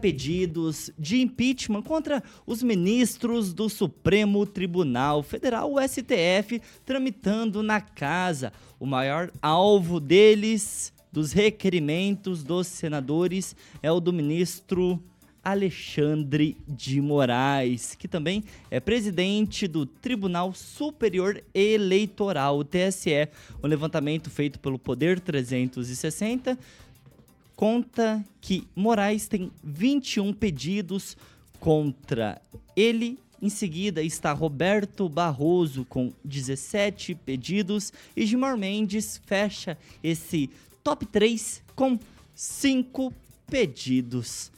[0.00, 8.52] pedidos de impeachment contra os ministros do Supremo Tribunal Federal, o STF, tramitando na casa.
[8.78, 15.02] O maior alvo deles, dos requerimentos dos senadores, é o do ministro
[15.46, 23.28] Alexandre de Moraes, que também é presidente do Tribunal Superior Eleitoral, o TSE.
[23.62, 26.58] Um levantamento feito pelo Poder 360
[27.56, 31.16] conta que Moraes tem 21 pedidos
[31.58, 32.40] contra
[32.76, 33.18] ele.
[33.40, 40.50] Em seguida está Roberto Barroso com 17 pedidos e Gilmar Mendes fecha esse
[40.84, 41.98] top 3 com
[42.34, 43.12] 5
[43.46, 44.52] pedidos.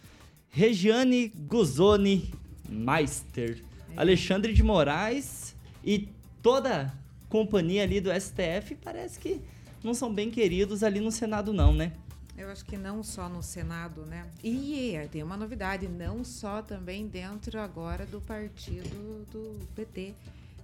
[0.51, 2.32] Regiane Guzoni
[2.68, 3.62] Meister,
[3.96, 6.09] Alexandre de Moraes e
[6.42, 6.92] toda a
[7.28, 9.40] companhia ali do STF parece que
[9.82, 11.92] não são bem queridos ali no Senado não, né?
[12.39, 14.24] Eu acho que não só no Senado, né?
[14.45, 20.14] E tem uma novidade, não só também dentro agora do partido do PT.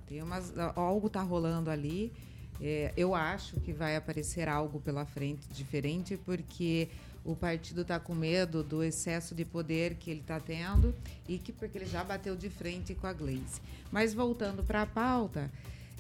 [0.09, 2.13] Tem umas, algo tá rolando ali.
[2.61, 6.89] É, eu acho que vai aparecer algo pela frente diferente, porque
[7.25, 10.95] o partido está com medo do excesso de poder que ele está tendo
[11.29, 13.61] e que porque ele já bateu de frente com a Gleice.
[13.91, 15.51] Mas voltando para a pauta,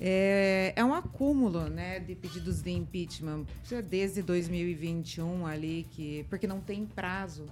[0.01, 3.45] é, é um acúmulo né, de pedidos de impeachment
[3.89, 7.47] desde 2021 ali, que, porque não tem prazo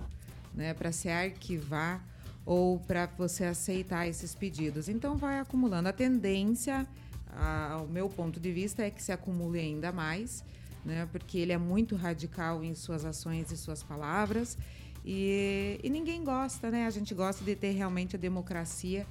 [0.55, 2.05] né, para se arquivar
[2.45, 4.89] ou para você aceitar esses pedidos.
[4.89, 5.89] Então vai acumulando.
[5.89, 6.87] A tendência,
[7.31, 10.45] a- ao meu ponto de vista, é que se acumule ainda mais,
[10.85, 14.59] né, porque ele é muito radical em suas ações e suas palavras.
[15.05, 16.87] E, e ninguém gosta, né?
[16.87, 19.05] A gente gosta de ter realmente a democracia,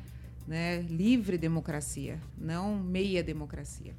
[0.52, 0.82] né?
[0.82, 3.94] Livre democracia, não meia democracia.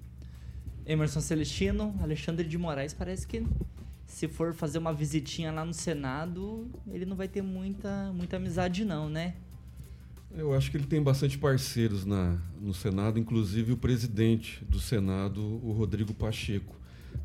[0.85, 3.43] Emerson Celestino, Alexandre de Moraes, parece que
[4.05, 8.85] se for fazer uma visitinha lá no Senado, ele não vai ter muita, muita amizade
[8.85, 9.35] não, né?
[10.37, 15.41] Eu acho que ele tem bastante parceiros na, no Senado, inclusive o presidente do Senado,
[15.41, 16.77] o Rodrigo Pacheco,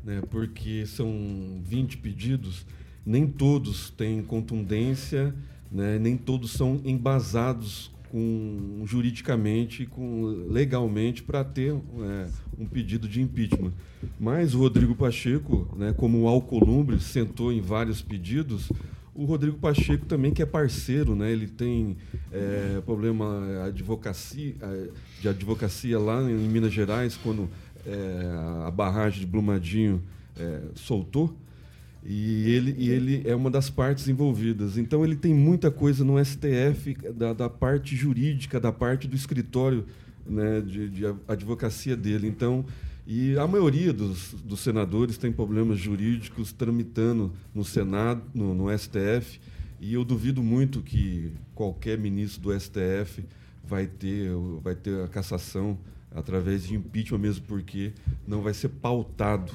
[0.02, 0.22] né?
[0.30, 2.64] porque são 20 pedidos,
[3.04, 5.34] nem todos têm contundência,
[5.70, 5.98] né?
[5.98, 12.28] nem todos são embasados com, juridicamente, com, legalmente, para ter é,
[12.58, 13.72] um pedido de impeachment.
[14.18, 18.70] Mas o Rodrigo Pacheco, né, como o Alcolumbre sentou em vários pedidos,
[19.14, 21.32] o Rodrigo Pacheco também, que é parceiro, né?
[21.32, 21.96] Ele tem
[22.30, 24.54] é, problema advocacia,
[25.20, 27.48] de advocacia lá em Minas Gerais, quando
[27.84, 30.00] é, a barragem de Brumadinho
[30.38, 31.36] é, soltou.
[32.10, 34.78] E ele, e ele é uma das partes envolvidas.
[34.78, 39.84] Então ele tem muita coisa no STF, da, da parte jurídica, da parte do escritório
[40.26, 42.26] né, de, de advocacia dele.
[42.26, 42.64] Então,
[43.06, 49.38] e a maioria dos, dos senadores tem problemas jurídicos tramitando no Senado, no, no STF,
[49.78, 53.22] e eu duvido muito que qualquer ministro do STF
[53.62, 54.30] vai ter,
[54.62, 55.78] vai ter a cassação
[56.10, 57.92] através de impeachment, mesmo porque
[58.26, 59.52] não vai ser pautado.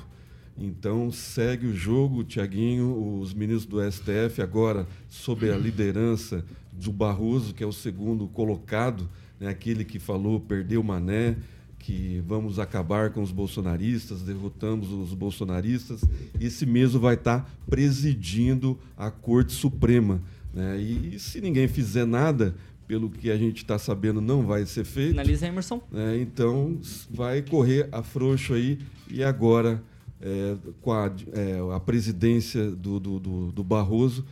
[0.58, 7.54] Então segue o jogo, Tiaguinho, os ministros do STF, agora sob a liderança do Barroso,
[7.54, 11.38] que é o segundo colocado, né, aquele que falou perdeu o mané,
[11.80, 16.02] que vamos acabar com os bolsonaristas, derrotamos os bolsonaristas.
[16.40, 20.22] Esse mesmo vai estar presidindo a Corte Suprema.
[20.54, 20.80] Né?
[20.80, 22.56] E, e se ninguém fizer nada,
[22.88, 25.10] pelo que a gente está sabendo, não vai ser feito.
[25.10, 25.82] Finaliza, Emerson.
[25.94, 26.80] É, então,
[27.10, 28.80] vai correr a frouxo aí.
[29.10, 29.84] E agora,
[30.24, 34.26] é, com a, é, a presidência do, do, do, do Barroso,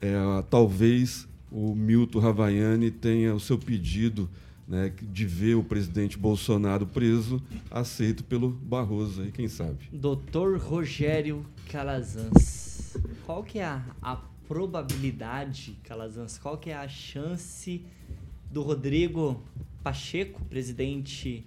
[0.00, 0.14] é,
[0.48, 4.30] talvez o Milton Ravaiani tenha o seu pedido
[4.66, 9.88] né, de ver o presidente Bolsonaro preso, aceito pelo Barroso, aí, quem sabe.
[9.92, 12.96] Doutor Rogério Calazans,
[13.26, 17.84] qual que é a, a probabilidade, Calazans, qual que é a chance
[18.50, 19.42] do Rodrigo
[19.82, 21.44] Pacheco, presidente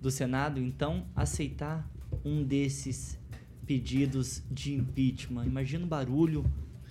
[0.00, 1.88] do Senado, então, aceitar
[2.24, 3.18] um desses
[3.66, 5.44] pedidos de impeachment?
[5.44, 6.44] Imagina o barulho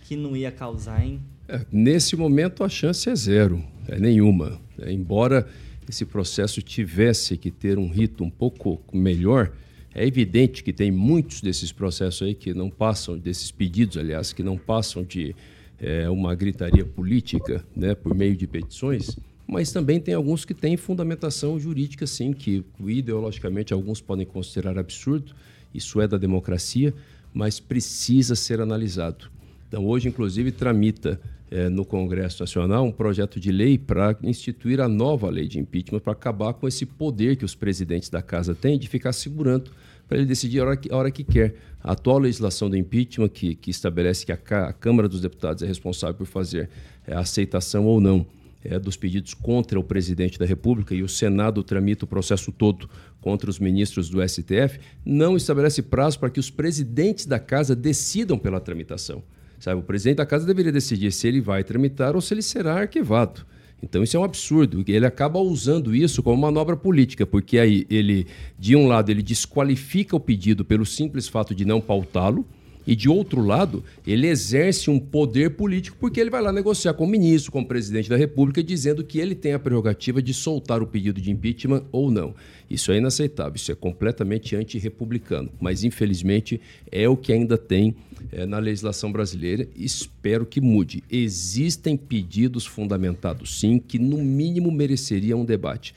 [0.04, 1.22] que não ia causar, hein?
[1.48, 4.60] É, nesse momento a chance é zero, é nenhuma.
[4.80, 5.48] É, embora
[5.88, 9.52] esse processo tivesse que ter um rito um pouco melhor,
[9.94, 14.42] é evidente que tem muitos desses processos aí que não passam, desses pedidos, aliás, que
[14.42, 15.36] não passam de
[15.80, 19.18] é, uma gritaria política né, por meio de petições,
[19.54, 25.36] mas também tem alguns que têm fundamentação jurídica, sim, que ideologicamente alguns podem considerar absurdo,
[25.72, 26.92] isso é da democracia,
[27.32, 29.30] mas precisa ser analisado.
[29.68, 34.88] Então, hoje, inclusive, tramita é, no Congresso Nacional um projeto de lei para instituir a
[34.88, 38.80] nova lei de impeachment para acabar com esse poder que os presidentes da casa têm
[38.80, 39.70] de ficar segurando
[40.08, 41.54] para ele decidir a hora que, a hora que quer.
[41.84, 45.68] A atual legislação do impeachment, que, que estabelece que a, a, Câmara dos Deputados é
[45.68, 46.72] responsável por fazer
[47.06, 48.26] é, a aceitação ou não
[48.64, 52.90] é, dos pedidos contra o presidente da República e o Senado tramita o processo todo
[53.22, 58.38] contra os ministros do STF, não estabelece prazo para que os presidentes da casa decidam
[58.38, 59.24] pela tramitação.
[59.60, 62.82] Sabe, o presidente da casa deveria decidir se ele vai tramitar ou se ele será
[62.82, 63.46] arquivado.
[63.82, 64.84] Então isso é um absurdo.
[64.88, 70.16] Ele acaba usando isso como manobra política, porque aí ele, de um lado, ele desqualifica
[70.16, 72.46] o pedido pelo simples fato de não pautá-lo,
[72.86, 77.06] e de outro lado, ele exerce um poder político porque ele vai lá negociar com
[77.06, 80.82] o ministro, com o presidente da República, dizendo que ele tem a prerrogativa de soltar
[80.82, 82.34] o pedido de impeachment ou não.
[82.70, 85.50] Isso é inaceitável, isso é completamente antirrepublicano.
[85.60, 86.60] Mas, infelizmente,
[86.92, 87.96] é o que ainda tem
[88.32, 89.68] é, na legislação brasileira.
[89.76, 91.04] Espero que mude.
[91.12, 95.94] Existem pedidos fundamentados, sim, que no mínimo mereceriam um debate.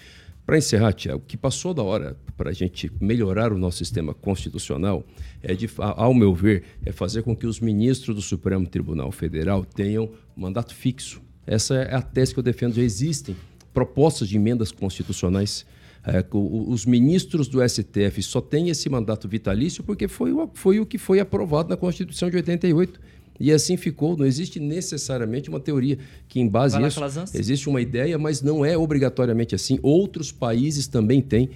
[0.46, 5.04] Para encerrar, Tiago, que passou da hora para a gente melhorar o nosso sistema constitucional,
[5.42, 9.64] é de, ao meu ver, é fazer com que os ministros do Supremo Tribunal Federal
[9.64, 11.20] tenham mandato fixo.
[11.44, 12.76] Essa é a tese que eu defendo.
[12.76, 13.34] Já existem
[13.74, 15.66] propostas de emendas constitucionais.
[16.04, 20.86] É, os ministros do STF só têm esse mandato vitalício porque foi o, foi o
[20.86, 23.00] que foi aprovado na Constituição de 88
[23.38, 24.16] e assim ficou.
[24.16, 27.00] Não existe necessariamente uma teoria que embase isso.
[27.34, 29.78] Existe uma ideia, mas não é obrigatoriamente assim.
[29.82, 31.50] Outros países também têm,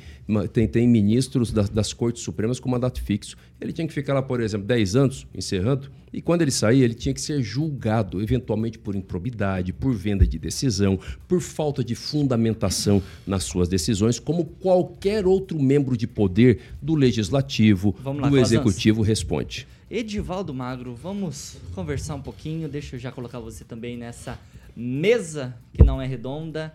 [0.52, 3.36] têm, têm ministros das, das Cortes Supremas com mandato fixo.
[3.60, 6.94] Ele tinha que ficar lá, por exemplo, 10 anos, encerrando, e quando ele sair, ele
[6.94, 13.02] tinha que ser julgado, eventualmente por improbidade, por venda de decisão, por falta de fundamentação
[13.26, 19.68] nas suas decisões, como qualquer outro membro de poder do legislativo, lá, do executivo responde.
[19.90, 22.68] Edivaldo Magro, vamos conversar um pouquinho.
[22.68, 24.38] Deixa eu já colocar você também nessa
[24.76, 26.72] mesa que não é redonda.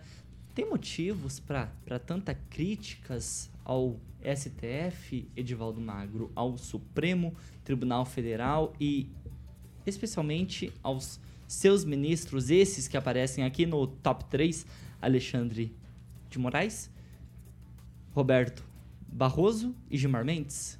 [0.54, 9.08] Tem motivos para tanta críticas ao STF, Edivaldo Magro, ao Supremo Tribunal Federal e
[9.86, 14.66] especialmente aos seus ministros, esses que aparecem aqui no top 3,
[15.00, 15.74] Alexandre
[16.28, 16.90] de Moraes,
[18.12, 18.62] Roberto
[19.08, 20.78] Barroso e Gilmar Mendes?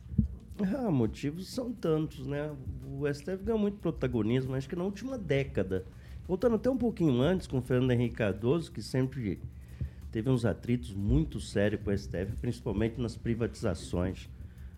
[0.62, 2.50] Ah, motivos são tantos, né?
[2.98, 5.84] O STF ganhou muito protagonismo, acho que na última década.
[6.26, 9.38] Voltando até um pouquinho antes com o Fernando Henrique Cardoso, que sempre
[10.10, 14.30] teve uns atritos muito sérios com o STF, principalmente nas privatizações.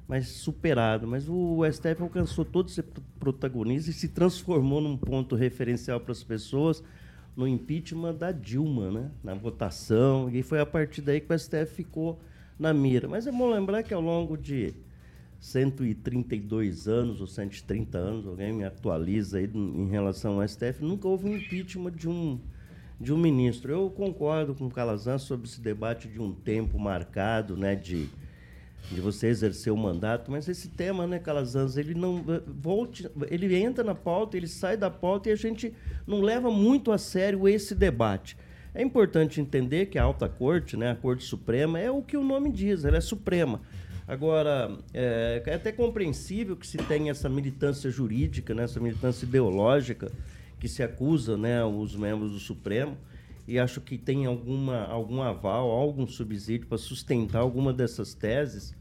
[0.06, 1.06] Mas superado.
[1.06, 2.82] Mas o STF alcançou todo esse
[3.20, 6.82] protagonista e se transformou num ponto referencial para as pessoas
[7.36, 9.10] no impeachment da Dilma, né?
[9.22, 12.18] na votação, e foi a partir daí que o STF ficou
[12.58, 13.06] na mira.
[13.06, 14.74] Mas é bom lembrar que ao longo de
[15.40, 21.28] 132 anos ou 130 anos, alguém me atualiza aí em relação ao STF, nunca houve
[21.28, 22.40] um impeachment de um,
[23.00, 23.72] de um ministro.
[23.72, 28.08] Eu concordo com o Calazan sobre esse debate de um tempo marcado, né, de,
[28.90, 33.84] de você exercer o mandato, mas esse tema, né, Calazans, ele não volte, ele entra
[33.84, 35.72] na pauta, ele sai da pauta e a gente
[36.04, 38.36] não leva muito a sério esse debate.
[38.74, 42.24] É importante entender que a alta corte, né, a Corte Suprema, é o que o
[42.24, 43.60] nome diz, ela é suprema.
[44.08, 50.10] Agora, é, é até compreensível que se tenha essa militância jurídica, né, essa militância ideológica
[50.58, 52.96] que se acusa né, os membros do Supremo,
[53.46, 58.74] e acho que tem alguma, algum aval, algum subsídio para sustentar alguma dessas teses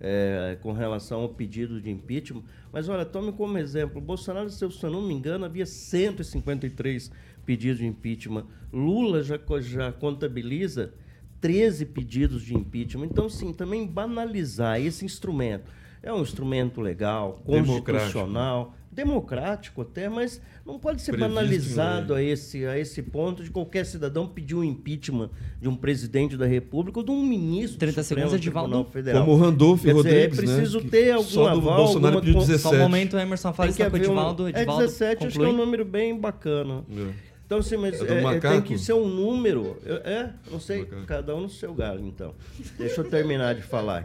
[0.00, 2.42] é, com relação ao pedido de impeachment.
[2.72, 7.10] Mas olha, tome como exemplo, Bolsonaro, se eu não me engano, havia 153
[7.44, 8.46] pedidos de impeachment.
[8.72, 10.94] Lula já, já contabiliza
[11.42, 13.06] 13 pedidos de impeachment.
[13.06, 15.70] Então, sim, também banalizar esse instrumento.
[16.02, 22.22] É um instrumento legal, constitucional, democrático, democrático até, mas não pode ser Previsto banalizado a
[22.22, 25.30] esse, a esse ponto de qualquer cidadão pedir o impeachment
[25.60, 29.24] de um presidente da República ou de um ministro 30 segundos de Tribunal Federal.
[29.24, 30.88] Como o Randolph Quer Rodrigues, dizer, é preciso né?
[30.90, 32.40] ter algum Só do aval, Bolsonaro alguma...
[32.40, 32.58] 17.
[32.62, 34.42] Só um momento, Emerson fala isso com o Edivaldo.
[34.44, 34.48] Um...
[34.48, 35.28] Edivaldo É 17, conclui.
[35.28, 36.84] acho que é um número bem bacana.
[36.90, 37.31] É.
[37.46, 39.76] Então, assim, mas É é, é, tem que ser um número.
[39.84, 41.06] Eu- É, não sei, Macaco.
[41.06, 42.34] cada um no seu galho, então.
[42.78, 44.04] Deixa eu terminar de falar.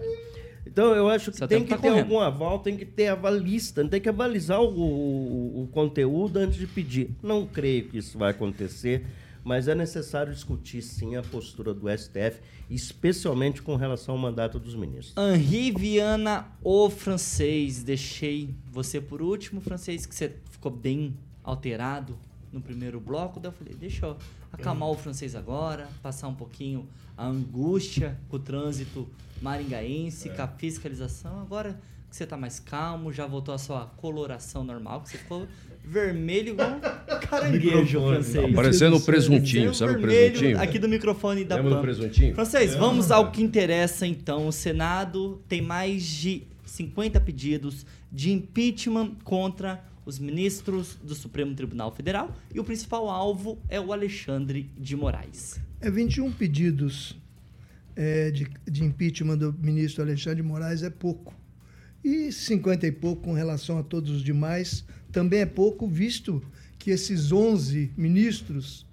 [0.66, 2.04] Então, eu acho que Seu tem que tá ter correndo.
[2.04, 6.68] algum aval, tem que ter avalista, tem que avalizar o, o- o conteúdo antes de
[6.68, 7.12] pedir.
[7.24, 9.06] Não creio que isso vai acontecer,
[9.46, 14.76] mas é necessário discutir, sim, a postura do STF, especialmente com relação ao mandato dos
[14.76, 15.16] ministros.
[15.18, 17.82] Henri Viana, o francês.
[17.82, 21.16] Deixei você por último, francês, que você ficou bem
[21.46, 22.18] alterado
[22.52, 23.40] no primeiro bloco.
[23.40, 24.18] Daí eu falei, deixa eu
[24.52, 26.88] acalmar o francês agora, passar um pouquinho
[27.18, 29.08] a angústia com o trânsito
[29.42, 31.42] maringaense, com a fiscalização.
[31.42, 31.80] Agora
[32.10, 35.48] que você tá mais calmo, já voltou a sua coloração normal, que você ficou
[35.84, 36.80] vermelho igual um
[37.20, 38.56] caranguejo francês.
[38.56, 40.62] Parecendo o presuntinho, sabe o presuntinho?
[40.62, 42.34] Aqui do microfone da Lembra do presuntinho?
[42.34, 44.48] Francês, vamos ao que interessa então.
[44.48, 51.94] O Senado tem mais de 50 pedidos de impeachment contra os ministros do Supremo Tribunal
[51.94, 55.60] Federal e o principal alvo é o Alexandre de Moraes.
[55.82, 57.20] É 21 pedidos
[57.94, 61.36] é, de, de impeachment do ministro Alexandre de Moraes é pouco.
[62.02, 66.42] E 50 e pouco com relação a todos os demais também é pouco, visto
[66.80, 68.86] que esses 11 ministros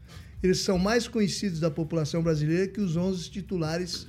[0.43, 4.09] eles são mais conhecidos da população brasileira que os 11 titulares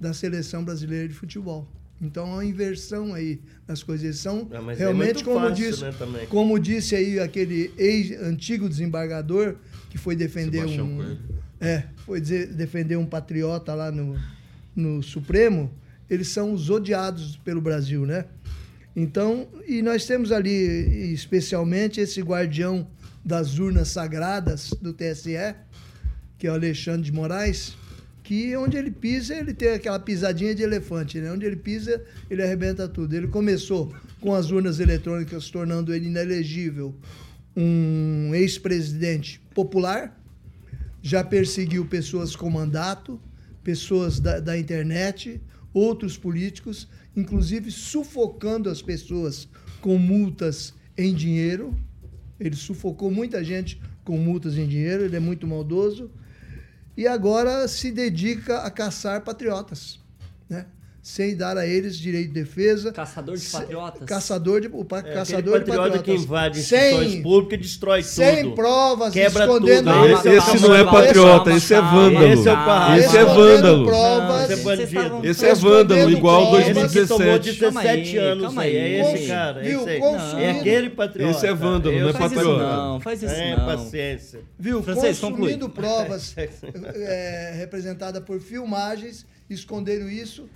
[0.00, 1.68] da seleção brasileira de futebol.
[2.00, 4.04] Então uma inversão aí nas coisas.
[4.04, 8.68] Eles são Ah, é realmente, muito como, fácil, disse, né, como disse aí aquele ex-antigo
[8.68, 9.56] desembargador
[9.90, 10.96] que foi defender Sebastião um.
[10.96, 11.18] Coelho.
[11.60, 14.16] É, foi dizer- defender um patriota lá no,
[14.76, 15.72] no Supremo,
[16.08, 18.26] eles são os odiados pelo Brasil, né?
[18.94, 22.86] Então, e nós temos ali, especialmente, esse guardião
[23.24, 25.54] das urnas sagradas do TSE,
[26.38, 27.76] que é o Alexandre de Moraes,
[28.28, 31.32] que onde ele pisa, ele tem aquela pisadinha de elefante, né?
[31.32, 33.14] Onde ele pisa, ele arrebenta tudo.
[33.14, 36.94] Ele começou com as urnas eletrônicas, tornando ele inelegível
[37.56, 40.14] um ex-presidente popular,
[41.00, 43.18] já perseguiu pessoas com mandato,
[43.64, 45.40] pessoas da, da internet,
[45.72, 49.48] outros políticos, inclusive sufocando as pessoas
[49.80, 51.74] com multas em dinheiro.
[52.38, 56.10] Ele sufocou muita gente com multas em dinheiro, ele é muito maldoso.
[56.98, 60.00] E agora se dedica a caçar patriotas,
[60.50, 60.66] né?
[61.08, 62.92] Sem dar a eles direito de defesa.
[62.92, 64.02] Caçador de patriotas.
[64.04, 66.02] Caçador de, o pa- É, caçador aquele de patriota patriotas.
[66.02, 68.54] que invade instituições sem, públicas e destrói sem tudo.
[68.54, 70.06] provas, Quebra escondendo tudo.
[70.06, 71.92] Esse, esse não é patriota, esse é calma.
[72.10, 72.26] vândalo.
[72.26, 73.86] Esse é o parra- Esse é vândalo.
[73.86, 75.26] provas, Esse é bandido.
[75.26, 76.68] Esse é vândalo, igual provas.
[76.68, 77.58] Esse que tomou 2017.
[77.58, 78.76] 17 Calma aí, anos calma aí.
[78.76, 79.60] É esse cara.
[79.60, 79.80] É Viu?
[79.80, 79.88] esse
[80.36, 80.42] aí.
[80.44, 81.30] É aquele patriota.
[81.30, 82.62] Esse é vândalo, Eu não é isso patriota.
[82.76, 83.64] não, faz isso É, não.
[83.66, 84.40] paciência.
[84.58, 84.82] viu?
[84.82, 85.38] Francês, conclui.
[85.54, 86.34] consumindo provas
[86.94, 90.46] é, representadas por filmagens, esconderam isso,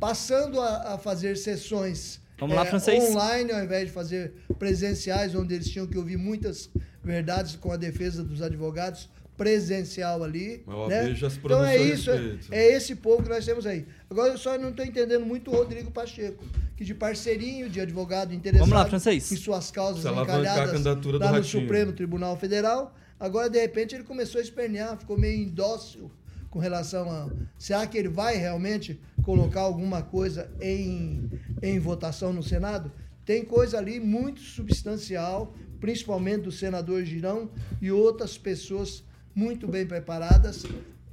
[0.00, 3.04] passando a, a fazer sessões Vamos lá, é, francês.
[3.04, 6.70] online, ao invés de fazer presenciais, onde eles tinham que ouvir muitas
[7.04, 10.62] verdades com a defesa dos advogados presencial ali.
[10.88, 11.16] Né?
[11.44, 12.46] Então é isso, é, respeito.
[12.50, 13.86] é esse povo que nós temos aí.
[14.08, 16.42] Agora eu só não estou entendendo muito o Rodrigo Pacheco,
[16.76, 19.30] que de parceirinho, de advogado interessado Vamos lá, francês.
[19.30, 21.44] em suas causas Se alavancar a encalhadas lá no Ratinho.
[21.44, 22.94] Supremo Tribunal Federal.
[23.18, 26.10] Agora, de repente, ele começou a espernear, ficou meio indócil
[26.50, 27.30] com relação a.
[27.56, 31.30] Será que ele vai realmente colocar alguma coisa em,
[31.62, 32.92] em votação no Senado?
[33.24, 40.64] Tem coisa ali muito substancial, principalmente do senador Girão e outras pessoas muito bem preparadas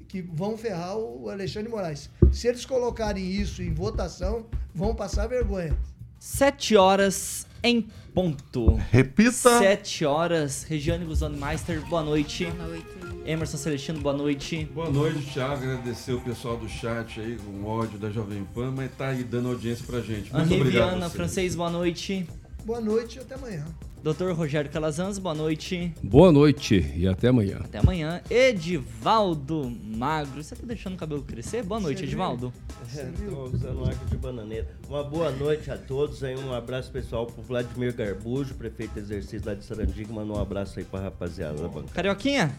[0.07, 2.09] que vão ferrar o Alexandre Moraes.
[2.31, 5.77] Se eles colocarem isso em votação, vão passar vergonha.
[6.17, 8.75] Sete horas em ponto.
[8.89, 9.59] Repita.
[9.59, 10.63] Sete horas.
[10.63, 12.45] Regiane Guzonmeister, boa noite.
[12.45, 13.06] Boa noite.
[13.28, 14.69] Emerson Celestino, boa noite.
[14.73, 15.55] Boa noite, Thiago.
[15.55, 19.21] Agradecer o pessoal do chat aí, com o ódio da Jovem Pan, mas tá aí
[19.21, 20.32] dando audiência pra gente.
[20.32, 20.89] Muito Henri obrigado.
[20.91, 22.25] Viana, francês, boa noite.
[22.63, 23.65] Boa noite e até amanhã.
[24.01, 25.93] Doutor Rogério Calazans, boa noite.
[26.01, 27.59] Boa noite e até amanhã.
[27.65, 28.21] Até amanhã.
[28.30, 30.41] Edivaldo Magro.
[30.41, 31.63] Você tá deixando o cabelo crescer?
[31.63, 32.05] Boa noite, Você?
[32.05, 32.53] Edivaldo.
[32.88, 34.69] Estou usando água de bananeira.
[34.88, 36.23] Uma boa noite a todos.
[36.23, 40.13] Aí um abraço pessoal pro Vladimir Garbujo, prefeito de exercício lá de Sarandiga.
[40.13, 41.91] Manda um abraço aí pra rapaziada da bancada.
[41.93, 42.55] Carioquinha?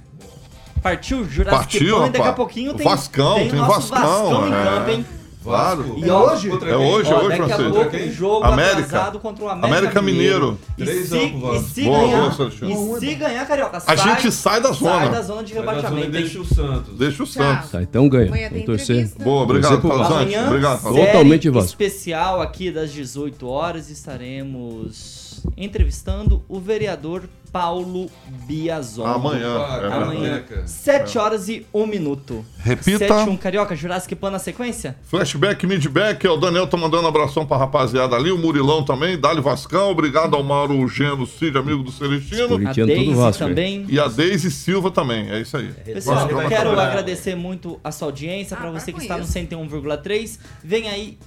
[0.82, 4.64] Partiu Jurassic Partiu, Pan e daqui a pouquinho tem, Vascão, tem, tem Vascão, em é.
[4.64, 5.06] campo, hein?
[5.48, 5.94] Claro.
[5.96, 6.50] E ó, hoje?
[6.50, 7.72] É hoje, é Ó, hoje, daqui a francês.
[7.72, 8.82] pouco um jogo América.
[8.82, 10.58] atrasado contra o América, América Mineiro.
[10.76, 14.32] E Três se, e se Boa, ganhar, boa, e se ganhar, Carioca, A sai, gente
[14.32, 14.98] sai da zona.
[14.98, 16.10] sai da zona de e rebaixamento.
[16.10, 16.98] Deixa o Santos.
[16.98, 17.42] Deixa o Tchau.
[17.42, 17.70] Santos.
[17.70, 18.26] Tá, então ganha.
[18.26, 19.10] Amanhã tem Vamos torcer.
[19.22, 19.90] Boa, obrigado.
[19.90, 20.82] Amanhã, Obrigado.
[20.82, 21.68] Totalmente Vasco.
[21.68, 28.10] especial aqui das 18 horas, estaremos entrevistando o vereador Paulo
[28.46, 29.06] Biazon.
[29.06, 29.56] Amanhã.
[29.82, 30.66] É Amanhã, América.
[30.66, 32.44] 7 horas e 1 minuto.
[32.58, 32.98] Repita.
[32.98, 34.96] 7 1 Carioca, Jurassic Pan na sequência?
[35.04, 39.18] Flashback, midback, é o Daniel tá mandando um abração pra rapaziada ali, o Murilão também,
[39.18, 42.68] Dali Vascão, obrigado ao Mauro Geno Cid, amigo do Celestino.
[42.68, 43.86] A Deise Vasco, também.
[43.88, 45.68] e a Deise Silva também, é isso aí.
[45.68, 49.24] Pessoal, eu quero agradecer muito a sua audiência, Ah, pra para você que está no
[49.24, 49.32] isso.
[49.32, 50.38] 101,3.
[50.62, 51.18] Vem aí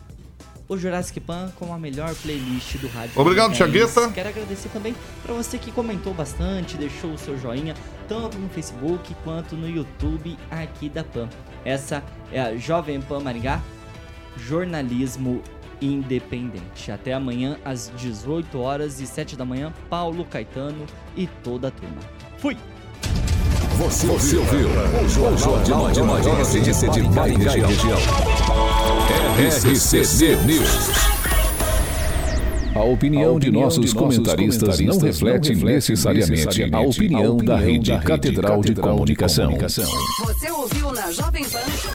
[0.72, 3.12] o Jurassic Pan com a melhor playlist do rádio.
[3.20, 3.94] Obrigado, Fluminense.
[3.94, 4.14] Thiagueta.
[4.14, 7.76] Quero agradecer também pra você que comentou bastante, deixou o seu joinha,
[8.08, 11.28] tanto no Facebook quanto no YouTube aqui da Pan.
[11.66, 12.02] Essa
[12.32, 13.62] é a Jovem Pan Maringá,
[14.38, 15.44] jornalismo
[15.82, 16.90] independente.
[16.90, 20.86] Até amanhã às 18 horas e 7 da manhã, Paulo Caetano
[21.18, 22.00] e toda a turma.
[22.38, 22.56] Fui!
[23.82, 24.08] Você
[24.38, 24.68] ouviu
[25.04, 27.98] o Jornal de Maior Audiência de Maringá e região.
[29.40, 31.12] RCC News.
[32.76, 39.58] A opinião de nossos comentaristas não reflete necessariamente a opinião da Rede Catedral de Comunicação.
[39.58, 41.92] Você ouviu na Jovem Pan